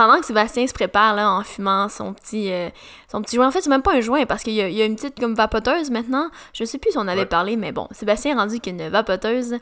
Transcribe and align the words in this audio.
Pendant 0.00 0.18
que 0.18 0.24
Sébastien 0.24 0.66
se 0.66 0.72
prépare 0.72 1.14
là, 1.14 1.30
en 1.30 1.44
fumant 1.44 1.90
son 1.90 2.14
petit, 2.14 2.50
euh, 2.50 2.70
son 3.12 3.20
petit 3.20 3.36
joint, 3.36 3.48
en 3.48 3.50
fait, 3.50 3.60
c'est 3.60 3.68
même 3.68 3.82
pas 3.82 3.92
un 3.92 4.00
joint 4.00 4.24
parce 4.24 4.42
qu'il 4.42 4.54
y, 4.54 4.62
a 4.62 4.84
une 4.86 4.96
petite 4.96 5.20
comme 5.20 5.34
vapoteuse 5.34 5.90
maintenant. 5.90 6.30
Je 6.54 6.64
sais 6.64 6.78
plus 6.78 6.92
si 6.92 6.96
on 6.96 7.06
avait 7.06 7.26
parlé, 7.26 7.56
mais 7.56 7.70
bon, 7.70 7.86
Sébastien 7.90 8.34
a 8.38 8.40
rendu 8.40 8.60
qu'une 8.60 8.88
vapoteuse. 8.88 9.56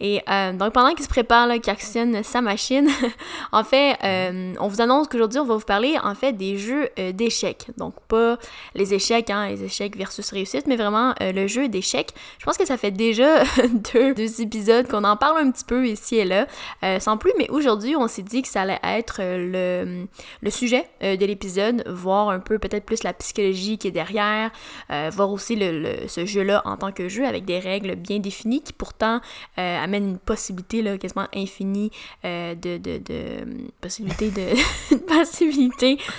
Et 0.00 0.22
euh, 0.30 0.52
donc, 0.52 0.72
pendant 0.72 0.94
qu'il 0.94 1.02
se 1.02 1.08
prépare, 1.08 1.48
qu'il 1.60 1.70
actionne 1.70 2.22
sa 2.22 2.40
machine, 2.40 2.88
en 3.52 3.64
fait, 3.64 3.96
euh, 4.04 4.54
on 4.60 4.68
vous 4.68 4.80
annonce 4.80 5.08
qu'aujourd'hui, 5.08 5.40
on 5.40 5.44
va 5.44 5.56
vous 5.56 5.64
parler, 5.64 5.96
en 6.02 6.14
fait, 6.14 6.32
des 6.32 6.56
jeux 6.56 6.88
euh, 7.00 7.10
d'échecs. 7.10 7.66
Donc, 7.78 7.94
pas 8.06 8.38
les 8.76 8.94
échecs, 8.94 9.28
hein, 9.30 9.48
les 9.48 9.64
échecs 9.64 9.96
versus 9.96 10.30
réussite, 10.30 10.66
mais 10.66 10.76
vraiment 10.76 11.14
le 11.20 11.46
jeu 11.48 11.68
d'échecs. 11.68 12.10
Je 12.38 12.44
pense 12.44 12.56
que 12.56 12.66
ça 12.66 12.76
fait 12.76 12.92
déjà 12.92 13.42
deux, 13.92 14.40
épisodes 14.40 14.86
qu'on 14.86 15.04
en 15.04 15.16
parle 15.16 15.38
un 15.38 15.50
petit 15.50 15.64
peu 15.64 15.86
ici 15.86 16.16
et 16.16 16.24
là, 16.24 16.46
sans 17.00 17.16
plus, 17.16 17.32
mais 17.36 17.48
aujourd'hui, 17.50 17.96
on 17.96 18.06
s'est 18.08 18.22
dit 18.22 18.42
que 18.42 18.48
ça 18.48 18.62
allait 18.62 18.78
être 18.84 19.20
le, 19.20 20.06
sujet 20.50 20.84
de 21.00 21.24
l'épisode, 21.24 21.86
voir 21.88 22.28
un 22.30 22.40
peu 22.40 22.58
peut-être 22.58 22.84
plus 22.84 23.02
la 23.02 23.12
psychologie 23.12 23.78
qui 23.78 23.88
est 23.88 23.92
derrière, 23.92 24.50
voir 24.88 25.30
aussi 25.30 25.58
ce 26.08 26.24
jeu-là 26.24 26.62
en 26.64 26.76
tant 26.76 26.92
que 26.92 27.08
jeu 27.08 27.26
avec 27.26 27.44
des 27.44 27.58
règles 27.58 27.96
bien 27.96 28.18
définies 28.18 28.62
qui 28.62 28.72
pourtant 28.72 29.20
amène 29.88 30.08
une 30.10 30.18
possibilité 30.18 30.82
là, 30.82 30.98
quasiment 30.98 31.26
infinie 31.34 31.90
euh, 32.24 32.54
de, 32.54 32.76
de, 32.78 32.98
de, 32.98 33.70
possibilité 33.80 34.30
de 34.30 34.54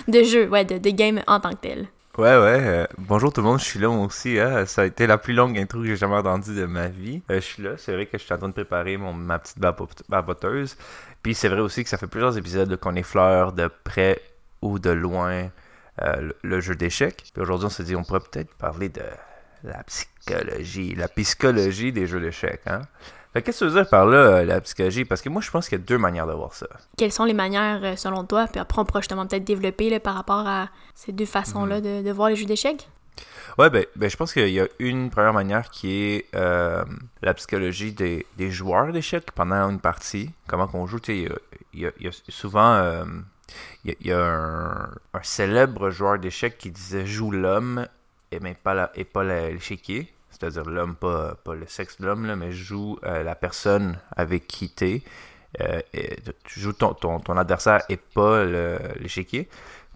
de 0.12 0.24
jeu, 0.24 0.50
ouais, 0.50 0.66
de, 0.66 0.78
de 0.78 0.90
game 0.90 1.22
en 1.28 1.40
tant 1.40 1.52
que 1.52 1.62
tel. 1.62 1.88
Ouais, 2.18 2.38
ouais. 2.38 2.60
Euh, 2.62 2.88
bonjour 2.98 3.32
tout 3.32 3.42
le 3.42 3.48
monde, 3.48 3.60
je 3.60 3.66
suis 3.66 3.80
là 3.80 3.90
aussi. 3.90 4.40
Hein. 4.40 4.66
Ça 4.66 4.82
a 4.82 4.86
été 4.86 5.08
la 5.08 5.18
plus 5.18 5.34
longue 5.34 5.58
intro 5.58 5.80
que 5.80 5.86
j'ai 5.86 5.96
jamais 5.96 6.16
entendue 6.16 6.54
de 6.54 6.66
ma 6.66 6.88
vie. 6.88 7.22
Euh, 7.32 7.36
je 7.36 7.46
suis 7.46 7.64
là, 7.64 7.72
c'est 7.78 7.94
vrai 7.94 8.08
que 8.08 8.18
je 8.18 8.24
suis 8.24 8.34
en 8.34 8.38
train 8.38 8.50
de 8.50 8.54
préparer 8.54 8.98
mon, 8.98 9.14
ma 9.14 9.40
petite 9.40 9.60
baboteuse. 9.60 10.76
Puis 11.24 11.34
c'est 11.34 11.48
vrai 11.48 11.62
aussi 11.62 11.84
que 11.84 11.90
ça 11.90 11.98
fait 11.98 12.08
plusieurs 12.08 12.38
épisodes 12.38 12.76
qu'on 12.78 12.96
effleure 12.96 13.54
de 13.54 13.70
près 13.84 14.22
ou 14.62 14.80
de 14.80 14.90
loin 14.90 15.50
le, 16.02 16.36
le, 16.44 16.62
jeu 16.62 16.76
d'échecs. 16.76 17.24
Puis 17.34 17.42
aujourd'hui, 17.42 17.68
on 17.68 17.70
s'est 17.70 17.84
dit, 17.84 17.96
on 17.96 18.04
pourrait 18.04 18.22
peut-être 18.22 18.54
parler 18.56 18.90
de 18.90 19.04
la 19.64 19.84
psychologie, 19.84 20.96
la 20.96 21.08
psychologie 21.08 21.92
des 21.92 22.08
jeux 22.08 22.20
d'échecs. 22.20 22.62
Hein? 22.66 22.82
Qu'est-ce 23.34 23.60
que 23.60 23.66
tu 23.66 23.72
veux 23.72 23.82
dire 23.82 23.90
par 23.90 24.06
là, 24.06 24.18
euh, 24.18 24.46
la 24.46 24.62
psychologie? 24.62 25.06
Parce 25.06 25.22
que 25.22 25.30
moi, 25.30 25.42
je 25.42 25.52
pense 25.52 25.70
qu'il 25.70 25.78
y 25.78 25.82
a 25.82 25.84
deux 25.84 25.98
manières 25.98 26.28
de 26.28 26.34
voir 26.34 26.54
ça. 26.54 26.68
Quelles 26.98 27.12
sont 27.12 27.26
les 27.26 27.34
manières, 27.34 27.80
euh, 27.84 27.96
selon 27.96 28.24
toi? 28.24 28.48
Puis 28.48 28.60
après, 28.60 28.82
on 28.82 28.86
pourra 28.86 29.02
justement 29.02 29.26
peut-être 29.28 29.44
développer 29.44 29.90
là, 29.90 30.00
par 30.00 30.16
rapport 30.16 30.48
à 30.48 30.70
ces 30.96 31.12
deux 31.12 31.26
façons-là 31.26 31.80
mhm. 31.80 32.04
de, 32.04 32.12
voir 32.12 32.30
les 32.30 32.36
jeux 32.36 32.46
d'échecs? 32.46 32.90
Ouais, 33.58 33.70
ben, 33.70 33.86
ben, 33.96 34.10
je 34.10 34.16
pense 34.16 34.34
qu'il 34.34 34.50
y 34.50 34.60
a 34.60 34.68
une 34.80 35.10
première 35.10 35.34
manière 35.34 35.70
qui 35.70 35.94
est 35.94 36.26
euh, 36.36 36.84
la 37.22 37.34
psychologie 37.34 37.92
des, 37.92 38.26
joueurs 38.52 38.92
d'échecs 38.92 39.32
pendant 39.32 39.70
une 39.70 39.80
partie. 39.80 40.32
Comment 40.48 40.68
qu'on 40.68 40.88
joue, 40.88 41.00
tu 41.00 41.26
sais, 41.26 41.36
il 41.74 41.82
y, 41.82 42.08
a 42.08 42.12
souvent... 42.30 43.04
il 43.84 43.96
y 44.02 44.12
a, 44.12 44.26
un, 44.26 44.90
célèbre 45.22 45.90
joueur 45.90 46.18
d'échecs 46.18 46.58
qui 46.58 46.72
disait 46.72 47.06
joue 47.06 47.32
l'homme 47.32 47.86
et, 48.32 48.40
mais 48.40 48.56
pas 48.56 48.92
et 48.96 49.04
pas 49.04 49.24
l'échiquier 49.24 50.14
c'est-à-dire 50.40 50.64
l'homme, 50.70 50.96
pas, 50.96 51.36
pas 51.44 51.56
le 51.56 51.66
sexe 51.68 52.00
de 52.00 52.06
l'homme, 52.06 52.34
mais 52.36 52.52
joue 52.52 52.98
euh, 53.04 53.24
la 53.24 53.36
personne 53.36 54.00
avec 54.16 54.48
qui 54.48 54.70
tu 54.74 55.04
euh, 55.62 55.82
tu 56.44 56.60
joues 56.60 56.74
ton, 56.74 56.94
ton, 56.94 57.20
ton, 57.20 57.36
adversaire 57.36 57.82
et 57.90 57.98
pas 57.98 58.46
l'échiquier. 59.00 59.50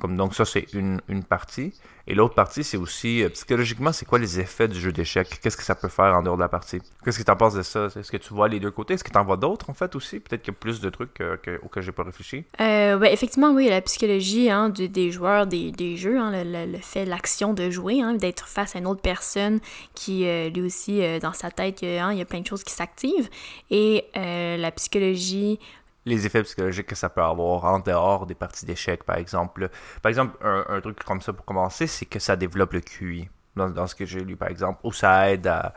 Donc 0.07 0.35
ça, 0.35 0.45
c'est 0.45 0.73
une, 0.73 1.01
une 1.07 1.23
partie. 1.23 1.73
Et 2.05 2.15
l'autre 2.15 2.35
partie, 2.35 2.65
c'est 2.65 2.75
aussi, 2.75 3.23
euh, 3.23 3.29
psychologiquement, 3.29 3.93
c'est 3.93 4.05
quoi 4.05 4.19
les 4.19 4.39
effets 4.39 4.67
du 4.67 4.77
jeu 4.77 4.91
d'échecs? 4.91 5.39
Qu'est-ce 5.41 5.55
que 5.55 5.63
ça 5.63 5.73
peut 5.73 5.87
faire 5.87 6.17
en 6.17 6.21
dehors 6.21 6.35
de 6.35 6.41
la 6.41 6.49
partie? 6.49 6.81
Qu'est-ce 7.03 7.17
que 7.17 7.23
tu 7.23 7.31
en 7.31 7.37
penses 7.37 7.53
de 7.53 7.61
ça? 7.61 7.87
Est-ce 7.95 8.11
que 8.11 8.17
tu 8.17 8.33
vois 8.33 8.49
les 8.49 8.59
deux 8.59 8.71
côtés? 8.71 8.95
Est-ce 8.95 9.05
que 9.05 9.11
tu 9.11 9.17
en 9.17 9.23
vois 9.23 9.37
d'autres, 9.37 9.69
en 9.69 9.73
fait, 9.73 9.95
aussi? 9.95 10.19
Peut-être 10.19 10.41
qu'il 10.41 10.53
y 10.53 10.57
a 10.57 10.59
plus 10.59 10.81
de 10.81 10.89
trucs 10.89 11.13
que, 11.13 11.37
que, 11.37 11.61
auxquels 11.63 11.83
j'ai 11.83 11.93
pas 11.93 12.03
réfléchi. 12.03 12.43
Euh, 12.59 12.97
ben, 12.97 13.09
effectivement, 13.09 13.51
oui, 13.51 13.69
la 13.69 13.79
psychologie 13.79 14.49
hein, 14.49 14.69
des 14.69 15.11
joueurs 15.11 15.47
des, 15.47 15.95
jeux, 15.95 16.19
hein, 16.19 16.43
le, 16.43 16.77
fait, 16.79 17.05
l'action 17.05 17.53
de 17.53 17.69
jouer, 17.69 18.01
hein, 18.01 18.15
d'être 18.15 18.49
face 18.49 18.75
à 18.75 18.79
une 18.79 18.87
autre 18.87 19.01
personne 19.01 19.61
qui, 19.95 20.27
euh, 20.27 20.49
lui 20.49 20.63
aussi, 20.63 21.01
euh, 21.01 21.19
dans 21.19 21.33
sa 21.33 21.51
tête, 21.51 21.83
il 21.83 21.93
y 21.93 22.21
a 22.21 22.25
plein 22.25 22.41
de 22.41 22.47
choses 22.47 22.65
qui 22.65 22.73
s'activent. 22.73 23.29
Et 23.71 24.03
la 24.13 24.71
psychologie 24.71 25.59
les 26.05 26.25
effets 26.25 26.43
psychologiques 26.43 26.87
que 26.87 26.95
ça 26.95 27.09
peut 27.09 27.21
avoir 27.23 27.65
en 27.65 27.79
dehors 27.79 28.25
des 28.25 28.35
parties 28.35 28.65
d'échecs, 28.65 29.03
par 29.03 29.17
exemple. 29.17 29.69
Par 30.01 30.09
exemple, 30.09 30.37
un, 30.41 30.81
truc 30.81 31.03
comme 31.03 31.21
ça 31.21 31.33
pour 31.33 31.45
commencer, 31.45 31.87
c'est 31.87 32.05
que 32.05 32.19
ça 32.19 32.35
développe 32.35 32.73
le 32.73 32.81
QI, 32.81 33.29
dans, 33.55 33.87
ce 33.87 33.95
que 33.95 34.05
j'ai 34.05 34.23
lu, 34.23 34.35
par 34.35 34.49
exemple, 34.49 34.79
ou 34.83 34.91
ça 34.91 35.31
aide 35.31 35.47
à, 35.47 35.73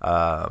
à, 0.00 0.50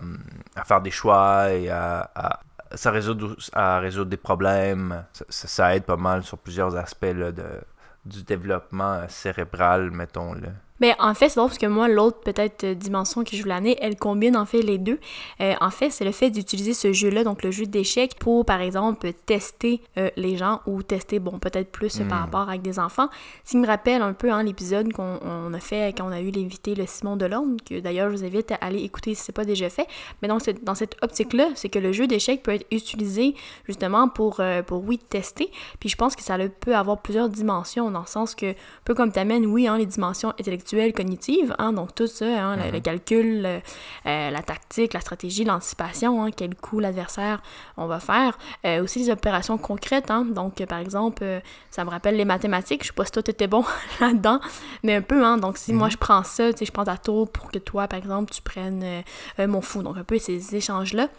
faire 0.66 0.82
des 0.82 0.92
choix 0.92 1.52
et 1.52 1.70
à, 1.70 2.40
ça 2.74 2.92
résoudre, 2.92 3.36
à 3.54 3.80
résoudre 3.80 4.10
des 4.10 4.18
problèmes. 4.18 5.06
Ça, 5.30 5.76
aide 5.76 5.84
pas 5.84 5.98
mal 5.98 6.24
sur 6.24 6.38
plusieurs 6.38 6.76
aspects 6.76 7.06
de, 7.06 7.62
du 8.06 8.24
développement 8.24 9.08
cérébral, 9.10 9.92
mettons-le. 9.92 10.50
Ben, 10.80 10.96
en 11.00 11.14
fait, 11.14 11.30
c'est 11.30 11.36
drôle 11.36 11.50
parce 11.50 11.60
que 11.60 11.68
moi, 11.68 11.88
l'autre 11.88 12.20
peut-être 12.22 12.64
euh, 12.64 12.74
dimension 12.74 13.24
que 13.24 13.36
je 13.36 13.42
voulais 13.42 13.54
amener, 13.54 13.78
elle 13.80 13.96
combine 13.96 14.36
en 14.36 14.46
fait 14.46 14.62
les 14.62 14.80
deux. 14.80 15.00
Euh, 15.40 15.54
en 15.62 15.70
fait, 15.70 15.92
c'est 15.92 16.04
le 16.04 16.12
fait 16.12 16.32
d'utiliser 16.32 16.74
ce 16.74 16.92
jeu-là, 16.92 17.24
donc 17.24 17.44
le 17.44 17.52
jeu 17.52 17.66
d'échecs, 17.66 18.16
pour 18.20 18.44
par 18.44 18.60
exemple 18.60 19.14
tester 19.26 19.82
euh, 19.98 20.10
les 20.18 20.36
gens 20.36 20.62
ou 20.66 20.82
tester, 20.82 21.20
bon, 21.20 21.38
peut-être 21.38 21.72
plus 21.72 22.00
par 22.00 22.06
hmm. 22.06 22.22
rapport 22.24 22.50
avec 22.50 22.64
des 22.64 22.80
enfants. 22.80 23.10
Ce 23.46 23.52
qui 23.52 23.58
me 23.58 23.68
rappelle 23.68 24.02
un 24.02 24.14
peu 24.14 24.32
hein, 24.32 24.44
l'épisode 24.44 24.92
qu'on 24.94 25.54
a 25.54 25.60
fait 25.60 25.96
quand 25.96 26.08
on 26.08 26.12
a 26.12 26.22
eu 26.22 26.32
l'invité 26.32 26.74
le 26.74 26.86
Simon 26.88 27.18
Delorme, 27.18 27.58
que 27.64 27.80
d'ailleurs 27.80 28.10
je 28.10 28.18
vous 28.18 28.26
invite 28.26 28.52
à 28.52 28.56
aller 28.56 28.82
écouter 28.82 29.14
si 29.14 29.24
c'est 29.24 29.32
pas 29.32 29.46
déjà 29.46 29.70
fait. 29.70 29.88
Mais 30.22 30.28
donc, 30.28 30.42
dans 30.64 30.76
cette 30.76 30.98
optique-là, 31.04 31.50
c'est 31.56 31.70
que 31.70 31.80
le 31.80 31.92
jeu 31.92 32.08
d'échecs 32.08 32.42
peut 32.42 32.52
être 32.52 32.66
utilisé 32.72 33.36
justement 33.68 34.08
pour, 34.08 34.42
pour 34.66 34.84
oui, 34.84 34.98
tester. 34.98 35.52
Puis 35.80 35.90
je 35.90 35.96
pense 35.96 36.16
que 36.16 36.24
ça 36.24 36.38
peut 36.60 36.76
avoir 36.76 37.02
plusieurs 37.02 37.30
dimensions, 37.30 37.92
dans 37.92 38.02
le 38.02 38.08
sens 38.08 38.34
que, 38.34 38.52
un 38.52 38.56
peu 38.86 38.96
comme 38.96 39.12
tu 39.12 39.20
amènes, 39.20 39.46
oui, 39.46 39.68
hein, 39.68 39.78
les 39.78 39.86
dimensions 39.86 40.30
intellectuelles 40.40 40.63
cognitive, 40.94 41.56
hein, 41.60 41.74
donc 41.74 41.96
tout 41.96 42.08
ça, 42.08 42.26
hein, 42.26 42.56
le, 42.58 42.72
mhm. 42.72 42.82
calcul, 42.82 43.46
euh, 43.46 43.60
la 44.06 44.42
tactique, 44.42 44.94
la 44.94 45.00
stratégie, 45.00 45.44
l'anticipation, 45.44 46.24
hein, 46.24 46.30
quel 46.36 46.56
coup 46.56 46.80
l'adversaire 46.80 47.42
on 47.78 47.88
va 47.88 48.00
faire. 48.00 48.38
Euh, 48.66 48.84
aussi 48.84 49.00
les 49.00 49.10
opérations 49.10 49.58
concrètes, 49.58 50.08
donc 50.08 50.64
par 50.66 50.80
exemple, 50.80 51.24
euh, 51.24 51.40
ça 51.70 51.86
me 51.86 51.90
rappelle 51.90 52.16
les 52.16 52.26
mathématiques, 52.26 52.84
je 52.84 52.88
sais 52.88 52.94
pas 52.94 53.06
si 53.06 53.12
toi 53.12 53.24
t'étais 53.24 53.48
bon 53.48 53.64
là-dedans, 54.00 54.40
mais 54.84 54.96
un 54.96 55.02
peu, 55.02 55.24
hein, 55.24 55.38
donc 55.38 55.58
si 55.58 55.74
moi 55.74 55.88
mhm. 55.88 55.92
je 55.92 55.98
prends 55.98 56.24
ça, 56.24 56.52
tu 56.52 56.60
sais, 56.60 56.66
je 56.66 56.72
prends 56.72 56.86
ta 56.86 56.98
tour 56.98 57.30
pour 57.30 57.52
que 57.52 57.60
toi, 57.60 57.88
par 57.88 58.00
exemple, 58.00 58.32
tu 58.32 58.42
prennes 58.42 59.04
mon 59.40 59.62
fou, 59.62 59.84
donc 59.84 59.98
un 59.98 60.04
peu 60.04 60.18
ces 60.18 60.56
échanges-là. 60.56 61.10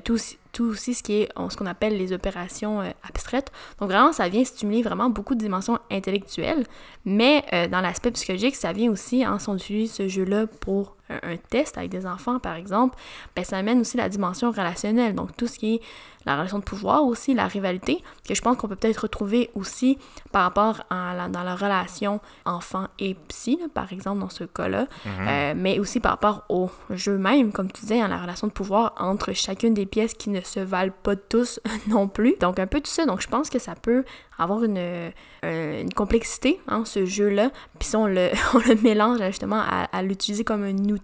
tout 0.00 0.18
tout 0.56 0.64
aussi 0.64 0.94
ce 0.94 1.02
qui 1.02 1.20
est 1.20 1.28
ce 1.50 1.56
qu'on 1.56 1.66
appelle 1.66 1.98
les 1.98 2.14
opérations 2.14 2.80
euh, 2.80 2.90
abstraites. 3.06 3.52
Donc 3.78 3.90
vraiment, 3.90 4.12
ça 4.12 4.30
vient 4.30 4.42
stimuler 4.42 4.80
vraiment 4.80 5.10
beaucoup 5.10 5.34
de 5.34 5.40
dimensions 5.40 5.78
intellectuelles, 5.90 6.64
mais 7.04 7.44
euh, 7.52 7.68
dans 7.68 7.82
l'aspect 7.82 8.10
psychologique, 8.12 8.56
ça 8.56 8.72
vient 8.72 8.90
aussi, 8.90 9.26
en 9.26 9.34
hein, 9.34 9.38
ce 9.38 10.08
jeu-là 10.08 10.46
pour 10.46 10.95
un, 11.10 11.36
test 11.36 11.78
avec 11.78 11.90
des 11.90 12.06
enfants, 12.06 12.38
par 12.38 12.54
exemple, 12.54 12.96
ben, 13.34 13.44
ça 13.44 13.56
amène 13.56 13.80
aussi 13.80 13.96
la 13.96 14.08
dimension 14.08 14.50
relationnelle. 14.50 15.14
Donc, 15.14 15.36
tout 15.36 15.46
ce 15.46 15.58
qui 15.58 15.74
est 15.76 15.80
la 16.26 16.36
relation 16.36 16.58
de 16.58 16.64
pouvoir 16.64 17.04
aussi, 17.04 17.34
la 17.34 17.46
rivalité, 17.46 18.02
que 18.28 18.34
je 18.34 18.42
pense 18.42 18.56
qu'on 18.56 18.66
peut 18.66 18.76
peut-être 18.76 19.02
retrouver 19.02 19.50
aussi 19.54 19.96
par 20.32 20.42
rapport 20.42 20.82
à 20.90 21.14
la, 21.14 21.28
dans 21.28 21.44
la 21.44 21.54
relation 21.54 22.20
enfant 22.44 22.88
et 22.98 23.14
psy, 23.28 23.60
par 23.72 23.92
exemple, 23.92 24.20
dans 24.20 24.28
ce 24.28 24.44
cas-là, 24.44 24.86
mhm. 25.04 25.12
euh, 25.28 25.54
mais 25.56 25.78
aussi 25.78 26.00
par 26.00 26.12
rapport 26.12 26.44
au 26.48 26.68
jeu 26.90 27.16
même, 27.16 27.52
comme 27.52 27.70
tu 27.70 27.82
disais, 27.82 28.00
hein, 28.00 28.08
la 28.08 28.18
relation 28.18 28.48
de 28.48 28.52
pouvoir 28.52 28.94
entre 28.98 29.32
chacune 29.32 29.72
des 29.72 29.86
pièces 29.86 30.14
qui 30.14 30.30
ne 30.30 30.40
se 30.40 30.58
valent 30.58 30.92
pas 31.04 31.14
tous 31.14 31.60
non 31.86 32.08
plus. 32.08 32.34
Donc, 32.40 32.58
un 32.58 32.66
peu 32.66 32.80
tout 32.80 32.90
ça. 32.90 33.06
Donc, 33.06 33.20
je 33.20 33.28
pense 33.28 33.48
que 33.48 33.60
ça 33.60 33.76
peut 33.76 34.04
avoir 34.38 34.64
une, 34.64 34.78
euh, 34.78 35.10
une 35.80 35.92
complexité, 35.94 36.60
hein, 36.68 36.84
ce 36.84 37.06
jeu-là. 37.06 37.50
Puis 37.78 37.88
si 37.90 37.96
on 37.96 38.06
le, 38.06 38.30
on 38.54 38.58
le 38.58 38.74
mélange 38.82 39.22
justement 39.26 39.60
à, 39.60 39.84
à 39.92 40.02
l'utiliser 40.02 40.44
comme 40.44 40.64
un 40.64 40.76
outil 40.90 40.95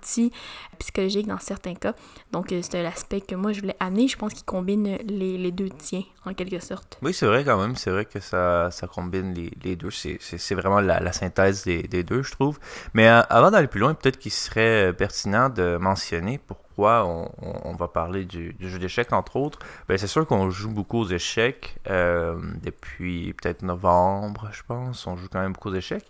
psychologique 0.78 1.26
dans 1.26 1.38
certains 1.38 1.74
cas. 1.74 1.94
Donc, 2.32 2.52
euh, 2.52 2.60
c'est 2.62 2.82
l'aspect 2.82 3.20
que 3.20 3.34
moi, 3.34 3.52
je 3.52 3.60
voulais 3.60 3.76
amener. 3.80 4.08
Je 4.08 4.16
pense 4.16 4.34
qu'il 4.34 4.44
combine 4.44 4.98
les, 5.06 5.52
deux 5.52 5.68
tiens, 5.70 6.02
en 6.24 6.34
quelque 6.34 6.60
sorte. 6.60 6.98
Oui, 7.02 7.12
c'est 7.12 7.26
vrai 7.26 7.44
quand 7.44 7.60
même. 7.60 7.76
C'est 7.76 7.90
vrai 7.90 8.04
que 8.04 8.20
ça, 8.20 8.70
combine 8.92 9.34
les, 9.34 9.76
deux. 9.76 9.90
C'est 9.90 10.54
vraiment 10.54 10.80
la, 10.80 11.12
synthèse 11.12 11.64
des, 11.64 11.82
des, 11.82 12.02
deux, 12.02 12.22
je 12.22 12.32
trouve. 12.32 12.58
Mais 12.94 13.08
euh, 13.08 13.22
avant 13.28 13.50
d'aller 13.50 13.68
plus 13.68 13.80
loin, 13.80 13.94
peut-être 13.94 14.18
qu'il 14.18 14.32
serait 14.32 14.92
pertinent 14.92 15.48
de 15.48 15.76
mentionner 15.76 16.38
pour 16.38 16.58
on, 16.78 17.74
va 17.74 17.88
parler 17.88 18.24
du, 18.24 18.54
jeu 18.60 18.78
d'échecs 18.78 19.12
entre 19.12 19.36
autres. 19.36 19.58
Ben, 19.88 19.98
c'est 19.98 20.06
sûr 20.06 20.26
qu'on 20.26 20.50
joue 20.50 20.70
beaucoup 20.70 21.00
aux 21.00 21.08
échecs 21.08 21.76
euh, 21.88 22.36
depuis 22.62 23.32
peut-être 23.34 23.62
novembre, 23.62 24.48
je 24.52 24.62
pense. 24.66 25.06
On 25.06 25.16
joue 25.16 25.28
quand 25.30 25.40
même 25.40 25.52
beaucoup 25.52 25.70
aux 25.70 25.74
échecs. 25.74 26.06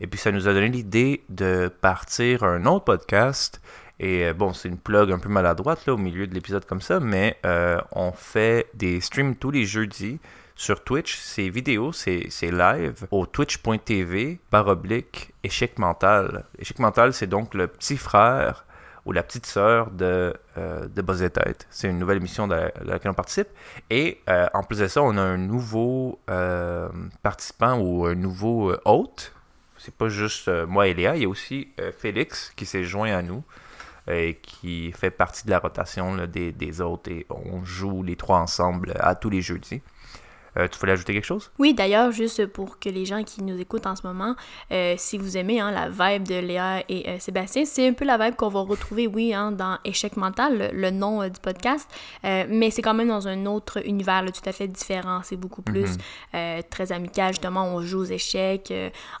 Et 0.00 0.06
puis 0.06 0.18
ça 0.18 0.32
nous 0.32 0.48
a 0.48 0.52
donné 0.52 0.68
l'idée 0.68 1.24
de 1.28 1.68
partir 1.80 2.42
un 2.44 2.64
autre 2.66 2.84
podcast. 2.84 3.60
Et 4.00 4.26
euh, 4.26 4.34
bon, 4.34 4.52
c'est 4.52 4.68
une 4.68 4.78
plug 4.78 5.12
un 5.12 5.18
peu 5.18 5.28
maladroite 5.28 5.86
là, 5.86 5.94
au 5.94 5.98
milieu 5.98 6.26
de 6.26 6.34
l'épisode 6.34 6.64
comme 6.64 6.80
ça, 6.80 6.98
mais 6.98 7.38
euh, 7.46 7.80
on 7.92 8.12
fait 8.12 8.68
des 8.74 9.00
streams 9.00 9.36
tous 9.36 9.50
les 9.50 9.64
jeudis 9.64 10.18
sur 10.56 10.82
Twitch. 10.82 11.18
C'est 11.18 11.48
vidéo, 11.48 11.92
c'est 11.92 12.28
live 12.42 13.06
au 13.10 13.26
twitch.tv 13.26 14.40
par 14.50 14.66
oblique 14.68 15.32
échec 15.44 15.78
mental. 15.78 16.44
Échec 16.58 16.78
mental, 16.78 17.12
c'est 17.12 17.26
donc 17.26 17.54
le 17.54 17.66
petit 17.66 17.96
frère 17.96 18.64
ou 19.04 19.12
la 19.12 19.22
petite 19.22 19.46
sœur 19.46 19.90
de, 19.90 20.34
euh, 20.58 20.86
de 20.88 21.28
Tête. 21.28 21.66
C'est 21.70 21.88
une 21.88 21.98
nouvelle 21.98 22.18
émission 22.18 22.46
dans 22.46 22.70
laquelle 22.84 23.10
on 23.10 23.14
participe. 23.14 23.48
Et 23.90 24.20
euh, 24.28 24.46
en 24.54 24.62
plus 24.62 24.78
de 24.78 24.86
ça, 24.86 25.02
on 25.02 25.16
a 25.16 25.22
un 25.22 25.38
nouveau 25.38 26.20
euh, 26.30 26.88
participant 27.22 27.78
ou 27.78 28.06
un 28.06 28.14
nouveau 28.14 28.74
hôte. 28.84 29.32
C'est 29.78 29.94
pas 29.94 30.08
juste 30.08 30.48
moi 30.48 30.86
et 30.86 30.94
Léa, 30.94 31.16
il 31.16 31.22
y 31.22 31.24
a 31.24 31.28
aussi 31.28 31.68
Félix 31.98 32.52
qui 32.54 32.66
s'est 32.66 32.84
joint 32.84 33.12
à 33.12 33.20
nous 33.20 33.42
et 34.08 34.38
qui 34.40 34.92
fait 34.92 35.10
partie 35.10 35.44
de 35.44 35.50
la 35.50 35.58
rotation 35.58 36.26
des, 36.28 36.52
des 36.52 36.80
hôtes 36.80 37.08
et 37.08 37.26
on 37.30 37.64
joue 37.64 38.04
les 38.04 38.14
trois 38.14 38.38
ensemble 38.38 38.94
à 39.00 39.16
tous 39.16 39.30
les 39.30 39.40
jeudis. 39.40 39.82
Euh, 40.58 40.68
tu 40.68 40.78
voulais 40.78 40.92
ajouter 40.92 41.14
quelque 41.14 41.24
chose? 41.24 41.50
Oui, 41.58 41.74
d'ailleurs, 41.74 42.12
juste 42.12 42.46
pour 42.46 42.78
que 42.78 42.88
les 42.88 43.06
gens 43.06 43.22
qui 43.24 43.42
nous 43.42 43.58
écoutent 43.58 43.86
en 43.86 43.96
ce 43.96 44.06
moment, 44.06 44.34
euh, 44.70 44.94
si 44.98 45.16
vous 45.16 45.36
aimez 45.36 45.60
hein, 45.60 45.70
la 45.70 45.88
vibe 45.88 46.28
de 46.28 46.34
Léa 46.34 46.82
et 46.88 47.08
euh, 47.08 47.18
Sébastien, 47.18 47.64
c'est 47.64 47.88
un 47.88 47.92
peu 47.92 48.04
la 48.04 48.18
vibe 48.18 48.36
qu'on 48.36 48.48
va 48.48 48.60
retrouver, 48.60 49.06
oui, 49.06 49.32
hein, 49.32 49.52
dans 49.52 49.78
Échec 49.84 50.16
mental, 50.16 50.70
le, 50.72 50.90
nom 50.92 51.26
du 51.26 51.40
podcast, 51.40 51.88
mais 52.22 52.70
c'est 52.70 52.82
quand 52.82 52.92
même 52.92 53.08
dans 53.08 53.26
un 53.26 53.46
autre 53.46 53.86
univers 53.86 54.22
tout 54.26 54.46
à 54.46 54.52
fait 54.52 54.68
différent. 54.68 55.20
C'est 55.24 55.36
beaucoup 55.36 55.62
plus 55.62 55.96
mhm. 56.34 56.62
très 56.68 56.92
amical, 56.92 57.32
justement, 57.32 57.64
on 57.64 57.80
joue 57.80 58.00
aux 58.00 58.04
échecs 58.04 58.72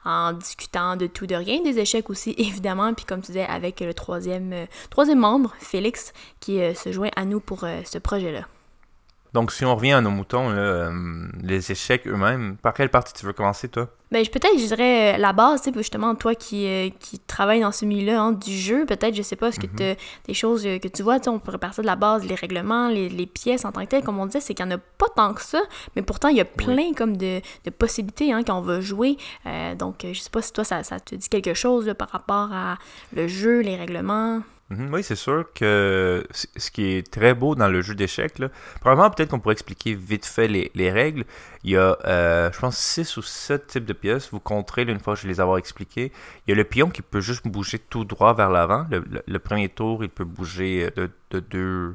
en 0.04 0.34
discutant 0.34 0.96
de 0.96 1.06
tout, 1.06 1.26
de 1.26 1.34
rien, 1.34 1.62
des 1.62 1.78
échecs 1.78 2.10
aussi, 2.10 2.34
évidemment, 2.38 2.92
puis 2.92 3.06
comme 3.06 3.22
tu 3.22 3.28
disais, 3.28 3.46
avec 3.46 3.80
le 3.80 3.94
troisième, 3.94 4.66
troisième 4.90 5.20
membre, 5.20 5.54
Félix, 5.60 6.12
qui 6.40 6.58
se 6.74 6.92
joint 6.92 7.10
à 7.16 7.24
nous 7.24 7.40
pour 7.40 7.60
ce 7.84 7.98
projet-là. 7.98 8.46
Donc, 9.34 9.50
si 9.50 9.64
on 9.64 9.74
revient 9.74 9.92
à 9.92 10.02
nos 10.02 10.10
moutons, 10.10 10.50
euh, 10.50 10.90
les 11.42 11.72
échecs 11.72 12.06
eux-mêmes, 12.06 12.56
par 12.60 12.74
quelle 12.74 12.90
partie 12.90 13.14
tu 13.14 13.24
veux 13.24 13.32
commencer, 13.32 13.68
toi? 13.68 13.88
Ben, 14.10 14.22
peut-être, 14.26 14.58
je 14.58 14.66
dirais 14.66 15.14
euh, 15.14 15.18
la 15.18 15.32
base, 15.32 15.62
tu 15.62 15.70
sais, 15.70 15.78
justement, 15.78 16.14
toi 16.14 16.34
qui, 16.34 16.66
euh, 16.66 16.90
qui 17.00 17.18
travailles 17.18 17.62
dans 17.62 17.72
ce 17.72 17.86
milieu-là 17.86 18.20
hein, 18.20 18.32
du 18.32 18.52
jeu, 18.52 18.84
peut-être, 18.84 19.14
je 19.14 19.22
sais 19.22 19.36
pas, 19.36 19.48
est-ce 19.48 19.58
que 19.58 19.66
mhm. 19.66 19.96
des 20.26 20.34
choses 20.34 20.64
que 20.64 20.88
tu 20.88 21.02
vois, 21.02 21.18
tu 21.18 21.24
sais, 21.24 21.30
on 21.30 21.38
pourrait 21.38 21.56
partir 21.56 21.82
de 21.82 21.86
la 21.86 21.96
base, 21.96 22.26
les 22.26 22.34
règlements, 22.34 22.88
les, 22.88 23.08
les 23.08 23.26
pièces 23.26 23.64
en 23.64 23.72
tant 23.72 23.80
que 23.80 23.86
telles, 23.86 24.04
comme 24.04 24.18
on 24.18 24.26
disait, 24.26 24.40
c'est 24.40 24.52
qu'il 24.52 24.66
n'y 24.66 24.74
en 24.74 24.76
a 24.76 24.80
pas 24.98 25.08
tant 25.16 25.32
que 25.32 25.40
ça, 25.40 25.62
mais 25.96 26.02
pourtant, 26.02 26.28
il 26.28 26.36
y 26.36 26.42
a 26.42 26.44
plein 26.44 26.92
comme 26.92 27.16
de, 27.16 27.40
de 27.64 27.70
possibilités 27.70 28.34
hein, 28.34 28.42
quand 28.46 28.58
on 28.58 28.62
va 28.62 28.82
jouer. 28.82 29.16
donc, 29.78 30.04
je 30.12 30.20
sais 30.20 30.30
pas 30.30 30.42
si 30.42 30.52
toi, 30.52 30.64
ça, 30.64 30.82
ça 30.82 31.00
te 31.00 31.14
dit 31.14 31.30
quelque 31.30 31.54
chose 31.54 31.94
par 31.98 32.10
rapport 32.10 32.52
à 32.52 32.76
le 33.14 33.28
jeu, 33.28 33.60
les 33.60 33.76
règlements. 33.76 34.42
Mhm. 34.72 34.88
oui, 34.92 35.02
c'est 35.02 35.16
sûr 35.16 35.44
que 35.54 36.26
ce 36.32 36.70
qui 36.70 36.94
est 36.94 37.10
très 37.10 37.34
beau 37.34 37.54
dans 37.54 37.68
le 37.68 37.82
jeu 37.82 37.94
d'échecs, 37.94 38.40
probablement 38.80 39.10
peut-être 39.10 39.30
qu'on 39.30 39.38
pourrait 39.38 39.52
expliquer 39.52 39.94
vite 39.94 40.24
fait 40.24 40.48
les, 40.48 40.90
règles. 40.90 41.24
Il 41.62 41.72
y 41.72 41.76
a, 41.76 41.98
euh, 42.06 42.50
je 42.50 42.58
pense, 42.58 42.78
6 42.78 43.18
ou 43.18 43.22
7 43.22 43.66
types 43.66 43.84
de 43.84 43.92
pièces. 43.92 44.30
Vous 44.30 44.40
compterez 44.40 44.82
une 44.82 44.98
fois 44.98 45.14
que 45.14 45.20
je 45.20 45.28
les 45.28 45.40
avoir 45.40 45.58
expliqués. 45.58 46.10
Il 46.46 46.50
y 46.50 46.52
a 46.54 46.56
le 46.56 46.64
pion 46.64 46.88
qui 46.88 47.02
peut 47.02 47.20
juste 47.20 47.46
bouger 47.46 47.78
tout 47.78 48.04
droit 48.04 48.32
vers 48.34 48.50
l'avant. 48.50 48.86
Le, 48.90 49.38
premier 49.38 49.68
tour, 49.68 50.02
il 50.04 50.08
peut 50.08 50.24
bouger 50.24 50.90
de, 50.96 51.10
de, 51.30 51.40
deux, 51.40 51.94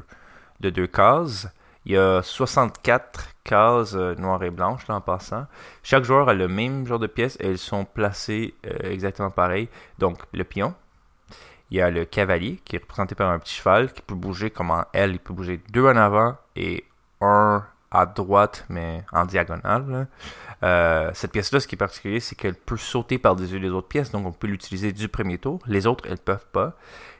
de 0.60 0.70
deux 0.70 0.88
cases. 0.88 1.48
Il 1.86 1.94
y 1.94 1.98
a 1.98 2.22
64 2.22 3.30
cases 3.44 3.96
euh, 3.96 4.14
noires 4.16 4.44
et 4.44 4.52
blanches 4.52 4.88
là, 4.88 4.96
en 4.96 5.02
passant. 5.02 5.48
Chaque 5.84 6.04
joueur 6.04 6.30
a 6.30 6.34
le 6.34 6.48
même 6.48 6.86
genre 6.86 7.00
de 7.00 7.08
pièces 7.08 7.38
et 7.40 7.48
elles 7.48 7.58
sont 7.58 7.86
placées 7.86 8.54
euh, 8.68 8.92
exactement 8.92 9.32
pareil. 9.32 9.70
Donc 9.98 10.20
le 10.34 10.44
pion, 10.44 10.76
il 11.72 11.78
y 11.78 11.82
a 11.82 11.90
le 11.90 12.06
cavalier 12.06 12.60
qui 12.64 12.76
est 12.76 12.80
représenté 12.80 13.16
par 13.16 13.30
un 13.30 13.40
petit 13.40 13.56
cheval 13.56 13.92
qui 13.92 14.02
peut 14.02 14.16
bouger 14.16 14.50
comme 14.50 14.72
en 14.72 14.86
L. 14.94 15.12
Il 15.12 15.20
peut 15.20 15.34
bouger 15.34 15.62
deux 15.72 15.86
en 15.86 15.98
avant 15.98 16.38
et 16.56 16.86
un 17.22 17.66
à 17.92 18.06
droite, 18.06 18.66
mais 18.70 19.04
en 19.12 19.26
diagonale. 19.26 20.08
Euh, 20.64 21.12
cette 21.14 21.32
pièce-là, 21.32 21.60
ce 21.60 21.68
qui 21.68 21.76
est 21.76 21.78
particulier, 21.78 22.20
c'est 22.20 22.36
qu'elle 22.36 22.56
peut 22.56 22.78
sauter 22.78 23.18
par-dessus 23.18 23.60
les 23.60 23.70
autres 23.70 23.88
pièces, 23.88 24.12
donc 24.12 24.26
on 24.26 24.32
peut 24.32 24.48
l'utiliser 24.48 24.92
du 24.92 25.08
premier 25.08 25.38
tour. 25.38 25.60
Les 25.68 25.88
autres, 25.88 26.06
elles 26.10 26.18
peuvent 26.18 26.48
pas. 26.52 26.74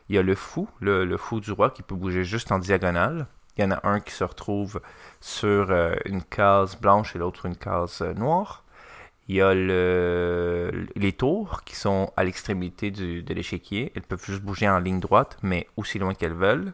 Il 0.10 0.16
y 0.16 0.20
a 0.20 0.22
le 0.22 0.36
fou, 0.36 0.70
le, 0.80 1.18
fou 1.18 1.40
du 1.40 1.52
roi, 1.52 1.70
qui 1.70 1.84
peut 1.84 1.96
bouger 1.96 2.24
juste 2.24 2.52
en 2.52 2.60
diagonale. 2.60 3.28
Il 3.58 3.62
y 3.62 3.66
en 3.66 3.72
a 3.72 3.88
un 3.88 4.00
qui 4.00 4.12
se 4.12 4.24
retrouve 4.24 4.82
sur 5.20 5.72
euh, 5.72 5.96
une 6.06 6.22
case 6.24 6.78
blanche 6.80 7.16
et 7.16 7.20
l'autre 7.20 7.46
une 7.46 7.56
case 7.56 8.02
euh, 8.02 8.14
noire. 8.14 8.64
Il 9.30 9.36
y 9.36 9.42
a 9.42 9.54
le, 9.54 10.88
les 10.96 11.12
tours 11.12 11.64
qui 11.66 11.76
sont 11.76 12.12
à 12.16 12.24
l'extrémité 12.24 12.92
de 12.92 13.34
l'échiquier. 13.34 13.92
Elles 13.96 14.04
peuvent 14.04 14.24
juste 14.24 14.42
bouger 14.42 14.70
en 14.70 14.80
ligne 14.80 15.02
droite, 15.02 15.38
mais 15.44 15.68
aussi 15.76 16.00
loin 16.00 16.14
qu'elles 16.14 16.34
veulent. 16.34 16.74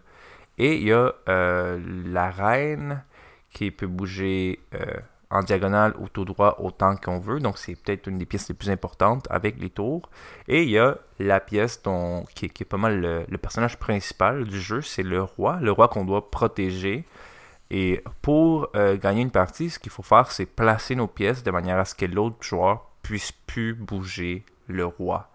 Et 0.59 0.77
il 0.77 0.83
y 0.83 0.91
a 0.91 1.13
euh, 1.29 1.79
la 2.05 2.29
reine 2.29 3.03
qui 3.51 3.71
peut 3.71 3.87
bouger 3.87 4.59
euh, 4.75 4.85
en 5.31 5.41
diagonale 5.41 5.95
ou 5.99 6.09
tout 6.09 6.25
droit 6.25 6.57
autant 6.59 6.95
qu'on 6.95 7.19
veut. 7.19 7.39
Donc 7.39 7.57
c'est 7.57 7.75
peut-être 7.75 8.07
une 8.07 8.19
des 8.19 8.25
pièces 8.27 8.49
les 8.49 8.55
plus 8.55 8.69
importantes 8.69 9.25
avec 9.31 9.59
les 9.59 9.71
tours. 9.71 10.07
Et 10.47 10.61
il 10.61 10.69
y 10.69 10.77
a 10.77 10.97
la 11.19 11.39
pièce 11.39 11.81
dont, 11.81 12.23
qui, 12.35 12.45
est 12.45 12.65
pas 12.65 12.77
mal 12.77 13.25
le 13.27 13.37
personnage 13.39 13.79
principal 13.79 14.45
du 14.45 14.61
jeu, 14.61 14.81
c'est 14.81 15.01
le 15.01 15.23
roi. 15.23 15.57
Le 15.59 15.71
roi 15.71 15.87
qu'on 15.87 16.05
doit 16.05 16.29
protéger 16.29 17.03
et 17.75 18.03
pour 18.21 18.69
euh, 18.75 18.97
gagner 18.97 19.23
une 19.23 19.31
partie, 19.31 19.71
ce 19.71 19.79
qu'il 19.79 19.91
faut 19.91 20.03
faire, 20.03 20.31
c'est 20.31 20.45
placer 20.45 20.93
nos 20.93 21.07
pièces 21.07 21.41
de 21.41 21.49
manière 21.49 21.79
à 21.79 21.85
ce 21.85 21.95
que 21.95 22.05
l'autre 22.05 22.37
joueur 22.41 22.85
puisse 23.01 23.31
plus 23.31 23.73
bouger 23.73 24.45
le 24.67 24.85
roi 24.85 25.31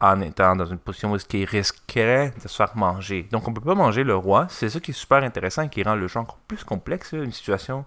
en 0.00 0.20
étant 0.20 0.54
dans 0.54 0.64
une 0.64 0.78
position 0.78 1.12
où 1.12 1.16
il 1.16 1.44
risquerait 1.44 2.32
de 2.40 2.46
se 2.46 2.54
faire 2.54 2.76
manger. 2.76 3.26
Donc 3.32 3.48
on 3.48 3.52
peut 3.52 3.60
pas 3.60 3.74
manger 3.74 4.04
le 4.04 4.14
roi. 4.14 4.46
C'est 4.48 4.68
ça 4.68 4.78
qui 4.78 4.92
est 4.92 4.94
super 4.94 5.24
intéressant 5.24 5.62
et 5.62 5.68
qui 5.68 5.82
rend 5.82 5.96
le 5.96 6.06
jeu 6.06 6.20
encore 6.20 6.38
plus 6.46 6.62
complexe. 6.62 7.10
Une 7.14 7.32
situation, 7.32 7.84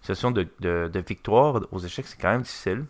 situation 0.00 0.30
de, 0.30 0.46
de 0.60 1.04
victoire 1.04 1.62
aux 1.72 1.80
échecs, 1.80 2.06
c'est 2.06 2.20
quand 2.20 2.30
même 2.30 2.42
difficile. 2.42 2.84